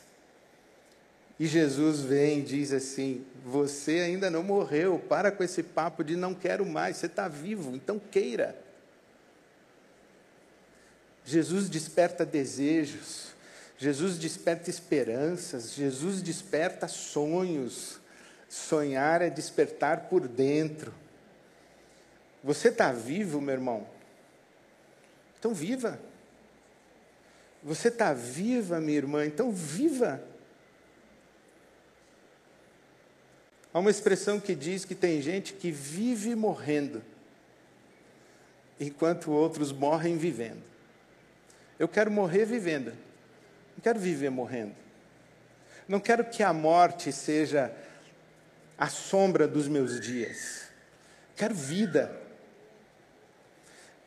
E 1.40 1.46
Jesus 1.46 2.00
vem 2.00 2.40
e 2.40 2.42
diz 2.42 2.74
assim: 2.74 3.24
Você 3.42 4.00
ainda 4.00 4.30
não 4.30 4.42
morreu, 4.42 4.98
para 4.98 5.32
com 5.32 5.42
esse 5.42 5.62
papo 5.62 6.04
de 6.04 6.14
não 6.14 6.34
quero 6.34 6.66
mais, 6.66 6.98
você 6.98 7.06
está 7.06 7.26
vivo, 7.26 7.74
então 7.74 7.98
queira. 7.98 8.54
Jesus 11.24 11.70
desperta 11.70 12.26
desejos, 12.26 13.28
Jesus 13.78 14.18
desperta 14.18 14.68
esperanças, 14.68 15.72
Jesus 15.72 16.20
desperta 16.20 16.86
sonhos. 16.86 18.01
Sonhar 18.52 19.22
é 19.22 19.30
despertar 19.30 20.10
por 20.10 20.28
dentro. 20.28 20.92
Você 22.44 22.68
está 22.68 22.92
vivo, 22.92 23.40
meu 23.40 23.54
irmão? 23.54 23.86
Então 25.38 25.54
viva. 25.54 25.98
Você 27.62 27.88
está 27.88 28.12
viva, 28.12 28.78
minha 28.78 28.98
irmã? 28.98 29.24
Então 29.24 29.50
viva. 29.50 30.22
Há 33.72 33.78
uma 33.78 33.90
expressão 33.90 34.38
que 34.38 34.54
diz 34.54 34.84
que 34.84 34.94
tem 34.94 35.22
gente 35.22 35.54
que 35.54 35.70
vive 35.70 36.34
morrendo, 36.34 37.02
enquanto 38.78 39.32
outros 39.32 39.72
morrem 39.72 40.18
vivendo. 40.18 40.62
Eu 41.78 41.88
quero 41.88 42.10
morrer 42.10 42.44
vivendo, 42.44 42.90
não 43.74 43.82
quero 43.82 43.98
viver 43.98 44.28
morrendo. 44.28 44.74
Não 45.88 45.98
quero 45.98 46.26
que 46.26 46.42
a 46.42 46.52
morte 46.52 47.10
seja 47.10 47.74
a 48.76 48.88
sombra 48.88 49.46
dos 49.46 49.68
meus 49.68 50.00
dias. 50.00 50.62
Quero 51.36 51.54
vida. 51.54 52.20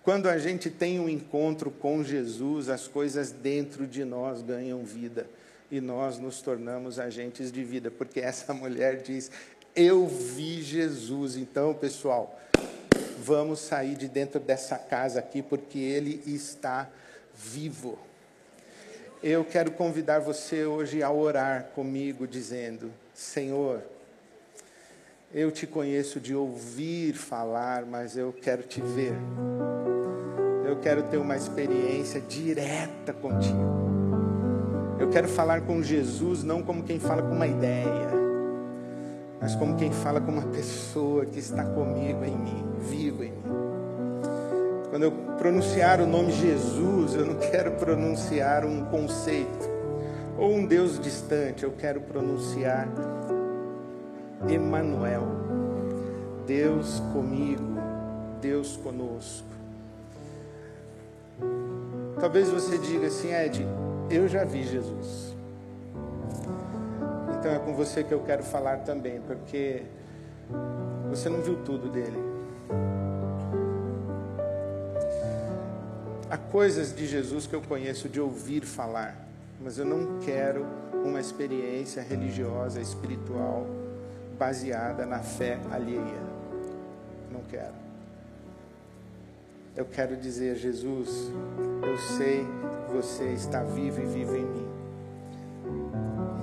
Quando 0.03 0.29
a 0.29 0.37
gente 0.37 0.69
tem 0.69 0.99
um 0.99 1.09
encontro 1.09 1.71
com 1.71 2.03
Jesus, 2.03 2.69
as 2.69 2.87
coisas 2.87 3.31
dentro 3.31 3.87
de 3.87 4.05
nós 4.05 4.41
ganham 4.41 4.83
vida 4.83 5.27
e 5.71 5.81
nós 5.81 6.19
nos 6.19 6.41
tornamos 6.41 6.99
agentes 6.99 7.51
de 7.51 7.63
vida, 7.63 7.89
porque 7.89 8.19
essa 8.19 8.53
mulher 8.55 9.01
diz: 9.01 9.31
Eu 9.75 10.07
vi 10.07 10.61
Jesus. 10.61 11.35
Então, 11.35 11.73
pessoal, 11.73 12.39
vamos 13.17 13.59
sair 13.59 13.95
de 13.95 14.07
dentro 14.07 14.39
dessa 14.39 14.77
casa 14.77 15.19
aqui, 15.19 15.41
porque 15.41 15.79
ele 15.79 16.21
está 16.27 16.87
vivo. 17.33 17.97
Eu 19.23 19.43
quero 19.43 19.71
convidar 19.71 20.19
você 20.19 20.65
hoje 20.65 21.01
a 21.01 21.11
orar 21.11 21.71
comigo, 21.73 22.27
dizendo: 22.27 22.91
Senhor, 23.13 23.81
eu 25.35 25.51
te 25.51 25.67
conheço 25.67 26.17
de 26.17 26.33
ouvir 26.33 27.11
falar, 27.13 27.85
mas 27.85 28.15
eu 28.15 28.31
quero 28.31 28.63
te 28.63 28.79
ver. 28.79 29.11
Eu 30.65 30.77
quero 30.77 31.03
ter 31.03 31.17
uma 31.17 31.35
experiência 31.35 32.21
direta 32.21 33.11
contigo. 33.11 33.85
Eu 34.97 35.09
quero 35.09 35.27
falar 35.27 35.59
com 35.63 35.83
Jesus 35.83 36.41
não 36.41 36.63
como 36.63 36.83
quem 36.83 37.01
fala 37.01 37.21
com 37.21 37.35
uma 37.35 37.45
ideia, 37.45 38.11
mas 39.41 39.53
como 39.55 39.75
quem 39.75 39.91
fala 39.91 40.21
com 40.21 40.31
uma 40.31 40.47
pessoa 40.47 41.25
que 41.25 41.37
está 41.37 41.65
comigo 41.65 42.23
em 42.23 42.37
mim, 42.37 42.65
vivo 42.79 43.21
em 43.21 43.31
mim. 43.31 43.43
Quando 44.89 45.03
eu 45.03 45.11
pronunciar 45.37 45.99
o 45.99 46.07
nome 46.07 46.31
Jesus, 46.31 47.13
eu 47.13 47.25
não 47.25 47.35
quero 47.35 47.71
pronunciar 47.71 48.63
um 48.63 48.85
conceito 48.85 49.69
ou 50.37 50.55
um 50.55 50.65
Deus 50.65 50.97
distante, 50.97 51.65
eu 51.65 51.73
quero 51.73 51.99
pronunciar 51.99 52.87
Emanuel, 54.49 55.23
Deus 56.45 56.99
comigo, 57.11 57.63
Deus 58.39 58.77
conosco. 58.77 59.47
Talvez 62.19 62.49
você 62.49 62.77
diga 62.77 63.07
assim, 63.07 63.33
Ed, 63.33 63.65
eu 64.09 64.27
já 64.27 64.43
vi 64.43 64.63
Jesus. 64.63 65.35
Então 67.37 67.51
é 67.51 67.59
com 67.59 67.73
você 67.73 68.03
que 68.03 68.13
eu 68.13 68.21
quero 68.21 68.43
falar 68.43 68.79
também, 68.79 69.19
porque 69.21 69.83
você 71.09 71.27
não 71.27 71.41
viu 71.41 71.57
tudo 71.63 71.89
dele. 71.89 72.23
Há 76.29 76.37
coisas 76.37 76.95
de 76.95 77.07
Jesus 77.07 77.47
que 77.47 77.55
eu 77.55 77.61
conheço 77.61 78.07
de 78.07 78.19
ouvir 78.19 78.63
falar, 78.65 79.27
mas 79.59 79.77
eu 79.77 79.85
não 79.85 80.19
quero 80.19 80.65
uma 81.03 81.19
experiência 81.19 82.01
religiosa, 82.01 82.79
espiritual 82.81 83.84
baseada 84.37 85.05
na 85.05 85.19
fé 85.19 85.59
alheia. 85.71 86.21
Não 87.31 87.41
quero. 87.49 87.73
Eu 89.75 89.85
quero 89.85 90.15
dizer, 90.15 90.55
Jesus, 90.55 91.31
eu 91.83 91.97
sei 91.97 92.45
que 92.85 92.93
você 92.93 93.25
está 93.31 93.61
vivo 93.63 94.01
e 94.01 94.05
vivo 94.05 94.35
em 94.35 94.45
mim. 94.45 94.67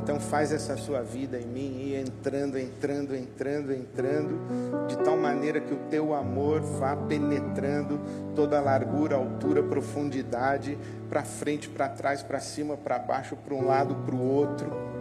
Então 0.02 0.18
faz 0.18 0.52
essa 0.52 0.76
sua 0.76 1.00
vida 1.00 1.38
em 1.38 1.46
mim 1.46 1.80
e 1.80 1.94
entrando, 1.94 2.58
entrando, 2.58 3.14
entrando, 3.14 3.72
entrando, 3.72 4.86
de 4.88 4.98
tal 4.98 5.16
maneira 5.16 5.60
que 5.60 5.72
o 5.72 5.78
teu 5.88 6.12
amor 6.12 6.60
vá 6.60 6.96
penetrando 6.96 8.00
toda 8.34 8.58
a 8.58 8.60
largura, 8.60 9.14
altura, 9.14 9.62
profundidade, 9.62 10.76
para 11.08 11.22
frente, 11.22 11.68
para 11.68 11.88
trás, 11.88 12.22
para 12.22 12.40
cima, 12.40 12.76
para 12.76 12.98
baixo, 12.98 13.36
para 13.36 13.54
um 13.54 13.64
lado, 13.64 13.94
para 14.04 14.14
o 14.14 14.28
outro 14.28 14.91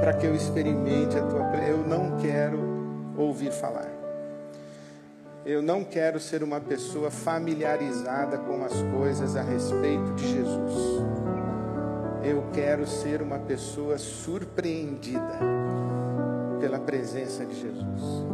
para 0.00 0.12
que 0.14 0.26
eu 0.26 0.34
experimente 0.34 1.16
a 1.16 1.22
tua. 1.22 1.44
Eu 1.66 1.78
não 1.78 2.18
quero 2.18 2.58
ouvir 3.16 3.52
falar. 3.52 3.90
Eu 5.44 5.60
não 5.60 5.84
quero 5.84 6.18
ser 6.18 6.42
uma 6.42 6.60
pessoa 6.60 7.10
familiarizada 7.10 8.38
com 8.38 8.64
as 8.64 8.72
coisas 8.96 9.36
a 9.36 9.42
respeito 9.42 10.14
de 10.14 10.32
Jesus. 10.32 10.72
Eu 12.22 12.44
quero 12.52 12.86
ser 12.86 13.20
uma 13.20 13.38
pessoa 13.38 13.98
surpreendida 13.98 15.38
pela 16.58 16.78
presença 16.78 17.44
de 17.44 17.60
Jesus. 17.60 18.24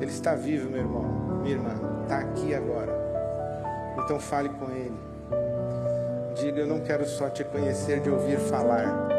Ele 0.00 0.10
está 0.10 0.36
vivo, 0.36 0.70
meu 0.70 0.80
irmão, 0.80 1.40
minha 1.42 1.56
irmã, 1.56 1.74
está 2.02 2.18
aqui 2.18 2.54
agora. 2.54 2.92
Então 3.98 4.20
fale 4.20 4.48
com 4.50 4.70
Ele. 4.70 4.98
Diga: 6.36 6.60
Eu 6.60 6.66
não 6.66 6.80
quero 6.80 7.04
só 7.06 7.28
te 7.28 7.42
conhecer 7.42 8.00
de 8.00 8.10
ouvir 8.10 8.38
falar 8.38 9.13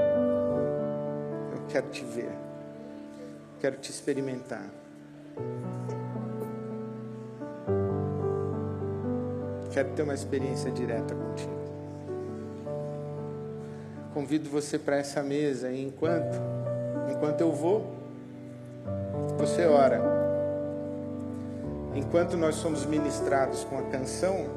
quero 1.75 1.89
te 1.89 2.05
ver, 2.05 2.31
quero 3.59 3.75
te 3.75 3.91
experimentar. 3.91 4.63
Quero 9.73 9.89
ter 9.89 10.03
uma 10.03 10.13
experiência 10.13 10.71
direta 10.71 11.13
contigo. 11.13 11.51
Convido 14.13 14.49
você 14.49 14.79
para 14.79 14.95
essa 14.95 15.21
mesa 15.21 15.69
e 15.69 15.85
enquanto, 15.85 16.37
enquanto 17.11 17.41
eu 17.41 17.51
vou, 17.51 17.93
você 19.37 19.65
ora. 19.65 20.01
Enquanto 21.93 22.37
nós 22.37 22.55
somos 22.55 22.85
ministrados 22.85 23.65
com 23.65 23.77
a 23.77 23.83
canção, 23.83 24.47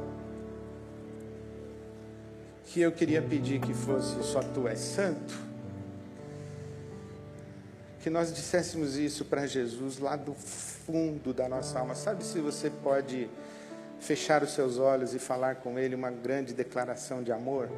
que 2.66 2.80
eu 2.80 2.92
queria 2.92 3.20
pedir 3.20 3.60
que 3.60 3.74
fosse 3.74 4.22
só 4.22 4.38
tu 4.38 4.68
és 4.68 4.78
santo 4.78 5.47
que 8.00 8.10
nós 8.10 8.32
disséssemos 8.32 8.96
isso 8.96 9.24
para 9.24 9.46
Jesus 9.46 9.98
lá 9.98 10.16
do 10.16 10.34
fundo 10.34 11.32
da 11.32 11.48
nossa 11.48 11.78
alma. 11.78 11.94
Sabe 11.94 12.24
se 12.24 12.40
você 12.40 12.70
pode 12.70 13.28
fechar 14.00 14.42
os 14.42 14.52
seus 14.52 14.78
olhos 14.78 15.14
e 15.14 15.18
falar 15.18 15.56
com 15.56 15.78
Ele 15.78 15.94
uma 15.94 16.10
grande 16.10 16.54
declaração 16.54 17.22
de 17.22 17.32
amor? 17.32 17.68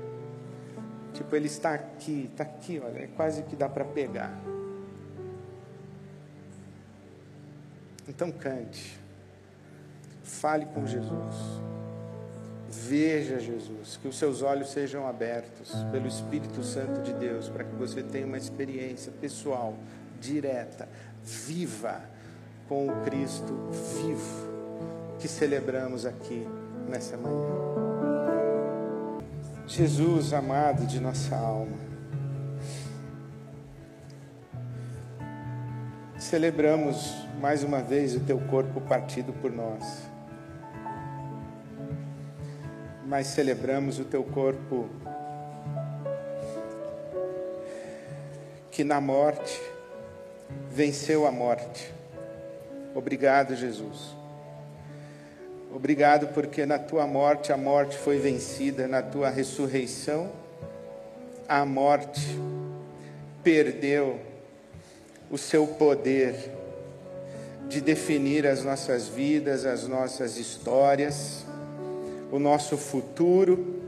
Tipo, 1.14 1.34
Ele 1.34 1.46
está 1.46 1.74
aqui, 1.74 2.28
está 2.30 2.44
aqui, 2.44 2.80
olha, 2.84 2.98
é 2.98 3.06
quase 3.08 3.42
que 3.42 3.56
dá 3.56 3.68
para 3.68 3.84
pegar. 3.84 4.38
Então 8.08 8.30
cante, 8.32 8.98
fale 10.24 10.66
com 10.66 10.84
Jesus, 10.84 11.36
veja 12.68 13.38
Jesus, 13.38 13.98
que 14.02 14.08
os 14.08 14.18
seus 14.18 14.42
olhos 14.42 14.70
sejam 14.70 15.06
abertos 15.06 15.72
pelo 15.92 16.08
Espírito 16.08 16.62
Santo 16.64 17.02
de 17.02 17.12
Deus, 17.12 17.48
para 17.48 17.62
que 17.62 17.74
você 17.76 18.02
tenha 18.02 18.26
uma 18.26 18.36
experiência 18.36 19.12
pessoal 19.20 19.76
direta, 20.20 20.88
viva 21.24 22.00
com 22.68 22.86
o 22.86 23.00
Cristo 23.02 23.52
vivo 24.02 24.50
que 25.18 25.26
celebramos 25.26 26.06
aqui 26.06 26.46
nessa 26.88 27.16
manhã. 27.16 27.80
Jesus 29.66 30.32
amado 30.32 30.86
de 30.86 31.00
nossa 31.00 31.36
alma, 31.36 31.76
celebramos 36.18 37.26
mais 37.40 37.62
uma 37.62 37.80
vez 37.80 38.14
o 38.14 38.20
teu 38.20 38.38
corpo 38.38 38.80
partido 38.80 39.32
por 39.32 39.50
nós, 39.50 40.08
mas 43.06 43.28
celebramos 43.28 43.98
o 43.98 44.04
teu 44.04 44.22
corpo 44.24 44.88
que 48.70 48.84
na 48.84 49.00
morte 49.00 49.60
venceu 50.70 51.26
a 51.26 51.32
morte. 51.32 51.92
Obrigado, 52.94 53.54
Jesus. 53.54 54.16
Obrigado 55.72 56.28
porque 56.28 56.66
na 56.66 56.78
tua 56.78 57.06
morte 57.06 57.52
a 57.52 57.56
morte 57.56 57.96
foi 57.96 58.18
vencida, 58.18 58.88
na 58.88 59.02
tua 59.02 59.30
ressurreição 59.30 60.30
a 61.50 61.64
morte 61.64 62.38
perdeu 63.42 64.20
o 65.28 65.36
seu 65.36 65.66
poder 65.66 66.52
de 67.68 67.80
definir 67.80 68.46
as 68.46 68.62
nossas 68.62 69.08
vidas, 69.08 69.66
as 69.66 69.84
nossas 69.84 70.36
histórias, 70.36 71.44
o 72.30 72.38
nosso 72.38 72.76
futuro. 72.76 73.82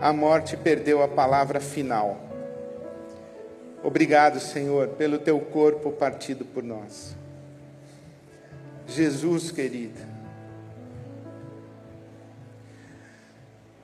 A 0.00 0.10
morte 0.10 0.56
perdeu 0.56 1.02
a 1.02 1.08
palavra 1.08 1.60
final. 1.60 2.18
Obrigado, 3.82 4.38
Senhor, 4.38 4.88
pelo 4.90 5.18
teu 5.18 5.40
corpo 5.40 5.90
partido 5.90 6.44
por 6.44 6.62
nós. 6.62 7.16
Jesus 8.86 9.50
querido. 9.50 9.98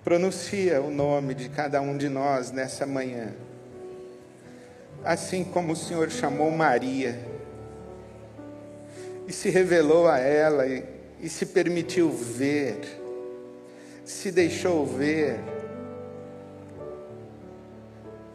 Pronuncia 0.05 0.81
o 0.81 0.91
nome 0.91 1.35
de 1.35 1.49
cada 1.49 1.81
um 1.81 1.97
de 1.97 2.09
nós 2.09 2.53
nessa 2.53 2.87
manhã. 2.87 3.35
Assim 5.05 5.43
como 5.45 5.73
o 5.73 5.77
Senhor 5.77 6.11
chamou 6.11 6.51
Maria 6.51 7.19
e 9.27 9.33
se 9.33 9.51
revelou 9.51 10.07
a 10.09 10.19
ela 10.19 10.67
e, 10.67 10.83
e 11.21 11.29
se 11.29 11.45
permitiu 11.45 12.11
ver, 12.11 12.79
se 14.05 14.31
deixou 14.31 14.87
ver. 14.87 15.58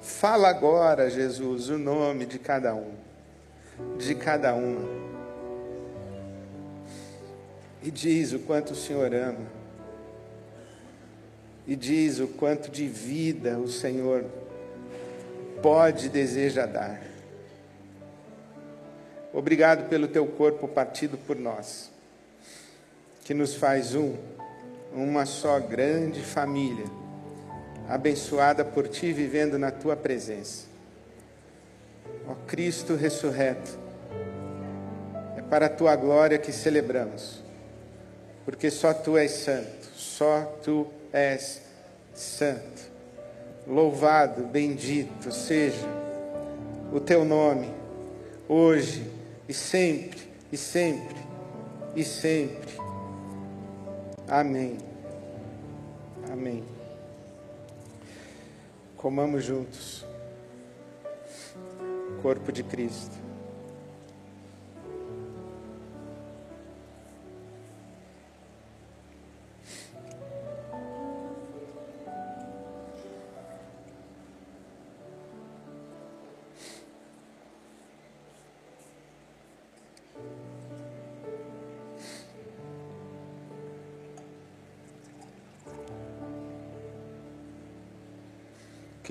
Fala 0.04 0.50
agora, 0.50 1.10
Jesus, 1.10 1.70
o 1.70 1.78
nome 1.78 2.26
de 2.26 2.38
cada 2.38 2.76
um, 2.76 2.92
de 3.98 4.14
cada 4.14 4.54
uma. 4.54 4.86
E 7.82 7.90
diz 7.90 8.34
o 8.34 8.40
quanto 8.40 8.72
o 8.72 8.76
Senhor 8.76 9.16
ama. 9.16 9.48
E 11.66 11.74
diz 11.74 12.20
o 12.20 12.28
quanto 12.28 12.70
de 12.70 12.86
vida 12.86 13.58
o 13.58 13.70
Senhor 13.70 14.26
pode 15.62 16.08
e 16.08 16.10
deseja 16.10 16.66
dar. 16.66 17.02
Obrigado 19.32 19.88
pelo 19.88 20.10
teu 20.10 20.28
corpo 20.28 20.68
partido 20.68 21.18
por 21.18 21.38
nós, 21.38 21.90
que 23.24 23.34
nos 23.34 23.56
faz 23.56 23.96
um, 23.96 24.18
uma 24.94 25.26
só 25.26 25.62
grande 25.62 26.22
família, 26.22 26.86
abençoada 27.88 28.64
por 28.64 28.88
ti, 28.88 29.12
vivendo 29.12 29.58
na 29.58 29.72
tua 29.72 29.96
presença. 29.96 30.66
Ó 32.28 32.36
Cristo 32.48 32.96
ressurreto, 32.96 33.78
é 35.38 35.42
para 35.42 35.66
a 35.66 35.70
tua 35.70 35.96
glória 35.96 36.38
que 36.38 36.52
celebramos, 36.52 37.44
porque 38.46 38.70
só 38.72 38.94
tu 38.94 39.18
és 39.18 39.32
santo, 39.32 39.88
só 39.96 40.58
tu 40.64 40.88
és 41.12 41.62
santo. 42.14 42.92
Louvado, 43.68 44.44
bendito 44.44 45.32
seja 45.32 45.88
o 46.92 47.00
teu 47.00 47.24
nome, 47.24 47.72
hoje 48.48 49.10
e 49.48 49.54
sempre, 49.54 50.22
e 50.52 50.58
sempre, 50.58 51.18
e 51.96 52.04
sempre. 52.04 52.74
Amém. 54.28 54.78
Amém. 56.32 56.73
Comamos 59.04 59.46
juntos. 59.46 60.06
Corpo 62.22 62.54
de 62.54 62.64
Cristo. 62.64 63.23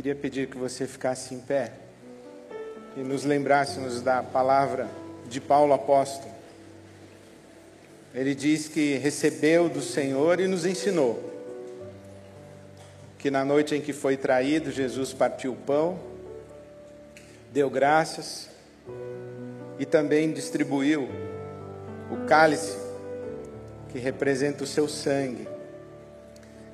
Queria 0.03 0.17
pedir 0.17 0.49
que 0.49 0.59
você 0.59 0.85
ficasse 0.85 1.33
em 1.33 1.39
pé 1.39 1.71
e 2.97 3.05
nos 3.05 3.23
lembrássemos 3.23 4.03
da 4.03 4.21
palavra 4.21 4.91
de 5.29 5.41
Paulo 5.41 5.73
apóstolo. 5.73 6.35
Ele 8.13 8.35
diz 8.35 8.67
que 8.67 8.97
recebeu 8.97 9.69
do 9.69 9.81
Senhor 9.81 10.41
e 10.41 10.49
nos 10.49 10.67
ensinou 10.67 11.23
que 13.17 13.31
na 13.31 13.45
noite 13.45 13.77
em 13.77 13.81
que 13.81 13.93
foi 13.93 14.17
traído, 14.17 14.73
Jesus 14.73 15.13
partiu 15.13 15.53
o 15.53 15.57
pão, 15.57 16.01
deu 17.53 17.71
graças 17.71 18.49
e 19.79 19.87
também 19.87 20.33
distribuiu 20.33 21.09
o 22.11 22.27
cálice 22.27 22.77
que 23.93 24.01
representa 24.01 24.65
o 24.65 24.67
seu 24.67 24.89
sangue. 24.89 25.47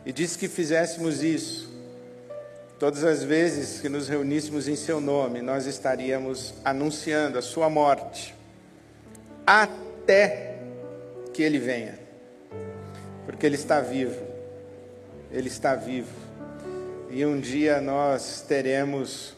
E 0.06 0.14
disse 0.14 0.38
que 0.38 0.48
fizéssemos 0.48 1.22
isso 1.22 1.77
Todas 2.78 3.02
as 3.02 3.24
vezes 3.24 3.80
que 3.80 3.88
nos 3.88 4.08
reuníssemos 4.08 4.68
em 4.68 4.76
seu 4.76 5.00
nome, 5.00 5.42
nós 5.42 5.66
estaríamos 5.66 6.54
anunciando 6.64 7.36
a 7.36 7.42
sua 7.42 7.68
morte, 7.68 8.36
até 9.44 10.60
que 11.34 11.42
ele 11.42 11.58
venha, 11.58 11.98
porque 13.26 13.44
ele 13.44 13.56
está 13.56 13.80
vivo, 13.80 14.22
ele 15.32 15.48
está 15.48 15.74
vivo, 15.74 16.12
e 17.10 17.26
um 17.26 17.40
dia 17.40 17.80
nós 17.80 18.44
teremos 18.46 19.34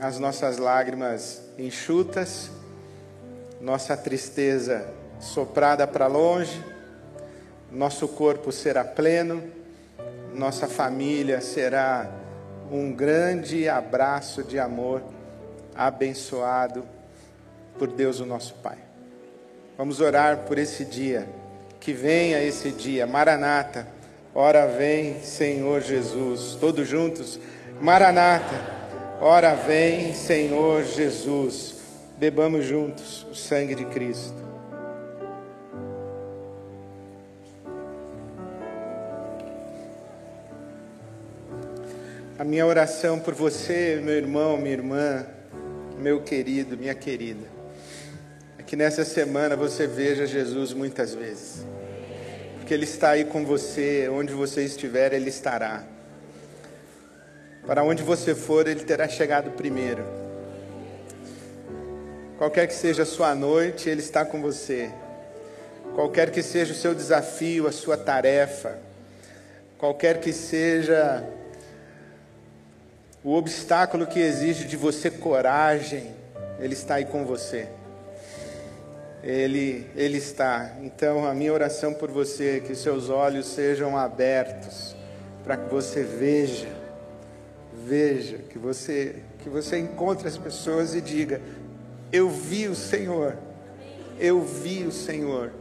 as 0.00 0.18
nossas 0.18 0.58
lágrimas 0.58 1.42
enxutas, 1.56 2.50
nossa 3.60 3.96
tristeza 3.96 4.84
soprada 5.20 5.86
para 5.86 6.08
longe, 6.08 6.60
nosso 7.70 8.08
corpo 8.08 8.50
será 8.50 8.84
pleno, 8.84 9.44
nossa 10.34 10.66
família 10.66 11.40
será 11.40 12.21
um 12.72 12.90
grande 12.90 13.68
abraço 13.68 14.42
de 14.42 14.58
amor, 14.58 15.02
abençoado 15.74 16.84
por 17.78 17.86
Deus, 17.88 18.18
o 18.18 18.24
nosso 18.24 18.54
Pai. 18.54 18.78
Vamos 19.76 20.00
orar 20.00 20.38
por 20.38 20.56
esse 20.56 20.82
dia, 20.84 21.28
que 21.78 21.92
venha 21.92 22.42
esse 22.42 22.70
dia, 22.70 23.06
Maranata, 23.06 23.86
ora 24.34 24.66
vem, 24.66 25.20
Senhor 25.20 25.82
Jesus, 25.82 26.56
todos 26.58 26.88
juntos, 26.88 27.38
Maranata, 27.78 28.54
ora 29.20 29.54
vem, 29.54 30.14
Senhor 30.14 30.82
Jesus, 30.82 31.76
bebamos 32.16 32.64
juntos 32.64 33.26
o 33.30 33.34
sangue 33.34 33.74
de 33.74 33.84
Cristo. 33.84 34.41
A 42.42 42.44
minha 42.44 42.66
oração 42.66 43.20
por 43.20 43.34
você, 43.34 44.00
meu 44.02 44.16
irmão, 44.16 44.56
minha 44.56 44.72
irmã, 44.72 45.24
meu 45.96 46.22
querido, 46.22 46.76
minha 46.76 46.92
querida, 46.92 47.46
é 48.58 48.64
que 48.64 48.74
nessa 48.74 49.04
semana 49.04 49.54
você 49.54 49.86
veja 49.86 50.26
Jesus 50.26 50.72
muitas 50.72 51.14
vezes, 51.14 51.64
porque 52.56 52.74
Ele 52.74 52.82
está 52.82 53.10
aí 53.10 53.24
com 53.24 53.44
você, 53.44 54.08
onde 54.08 54.32
você 54.32 54.64
estiver, 54.64 55.12
Ele 55.12 55.28
estará. 55.28 55.84
Para 57.64 57.84
onde 57.84 58.02
você 58.02 58.34
for, 58.34 58.66
Ele 58.66 58.82
terá 58.82 59.06
chegado 59.06 59.52
primeiro. 59.52 60.02
Qualquer 62.38 62.66
que 62.66 62.74
seja 62.74 63.04
a 63.04 63.06
sua 63.06 63.36
noite, 63.36 63.88
Ele 63.88 64.00
está 64.00 64.24
com 64.24 64.42
você. 64.42 64.90
Qualquer 65.94 66.32
que 66.32 66.42
seja 66.42 66.72
o 66.72 66.76
seu 66.76 66.92
desafio, 66.92 67.68
a 67.68 67.72
sua 67.72 67.96
tarefa, 67.96 68.80
qualquer 69.78 70.18
que 70.18 70.32
seja 70.32 71.24
o 73.24 73.34
obstáculo 73.34 74.06
que 74.06 74.18
exige 74.18 74.64
de 74.64 74.76
você 74.76 75.10
coragem, 75.10 76.10
ele 76.58 76.74
está 76.74 76.96
aí 76.96 77.04
com 77.04 77.24
você. 77.24 77.68
Ele, 79.22 79.86
ele 79.94 80.18
está. 80.18 80.76
Então, 80.82 81.24
a 81.24 81.32
minha 81.32 81.52
oração 81.52 81.94
por 81.94 82.10
você 82.10 82.56
é 82.56 82.60
que 82.60 82.74
seus 82.74 83.08
olhos 83.08 83.46
sejam 83.46 83.96
abertos 83.96 84.96
para 85.44 85.56
que 85.56 85.72
você 85.72 86.02
veja, 86.02 86.68
veja, 87.86 88.38
que 88.38 88.58
você, 88.58 89.16
que 89.38 89.48
você 89.48 89.78
encontre 89.78 90.26
as 90.26 90.36
pessoas 90.36 90.94
e 90.94 91.00
diga: 91.00 91.40
Eu 92.12 92.28
vi 92.28 92.66
o 92.66 92.74
Senhor, 92.74 93.36
eu 94.18 94.40
vi 94.40 94.84
o 94.84 94.90
Senhor. 94.90 95.52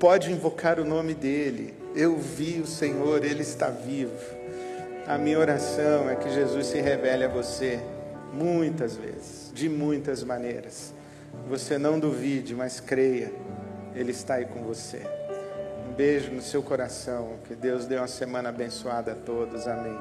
Pode 0.00 0.32
invocar 0.32 0.80
o 0.80 0.84
nome 0.84 1.14
dele. 1.14 1.74
Eu 1.94 2.16
vi 2.16 2.60
o 2.60 2.66
Senhor, 2.66 3.24
ele 3.24 3.42
está 3.42 3.68
vivo. 3.68 4.37
A 5.08 5.16
minha 5.16 5.38
oração 5.38 6.10
é 6.10 6.16
que 6.16 6.28
Jesus 6.28 6.66
se 6.66 6.82
revele 6.82 7.24
a 7.24 7.28
você 7.28 7.80
muitas 8.30 8.94
vezes, 8.94 9.50
de 9.54 9.66
muitas 9.66 10.22
maneiras. 10.22 10.92
Você 11.48 11.78
não 11.78 11.98
duvide, 11.98 12.54
mas 12.54 12.78
creia, 12.78 13.32
Ele 13.94 14.10
está 14.10 14.34
aí 14.34 14.44
com 14.44 14.62
você. 14.62 15.00
Um 15.88 15.94
beijo 15.94 16.30
no 16.30 16.42
seu 16.42 16.62
coração. 16.62 17.36
Que 17.48 17.54
Deus 17.54 17.86
dê 17.86 17.96
uma 17.96 18.06
semana 18.06 18.50
abençoada 18.50 19.12
a 19.12 19.14
todos. 19.14 19.66
Amém. 19.66 19.96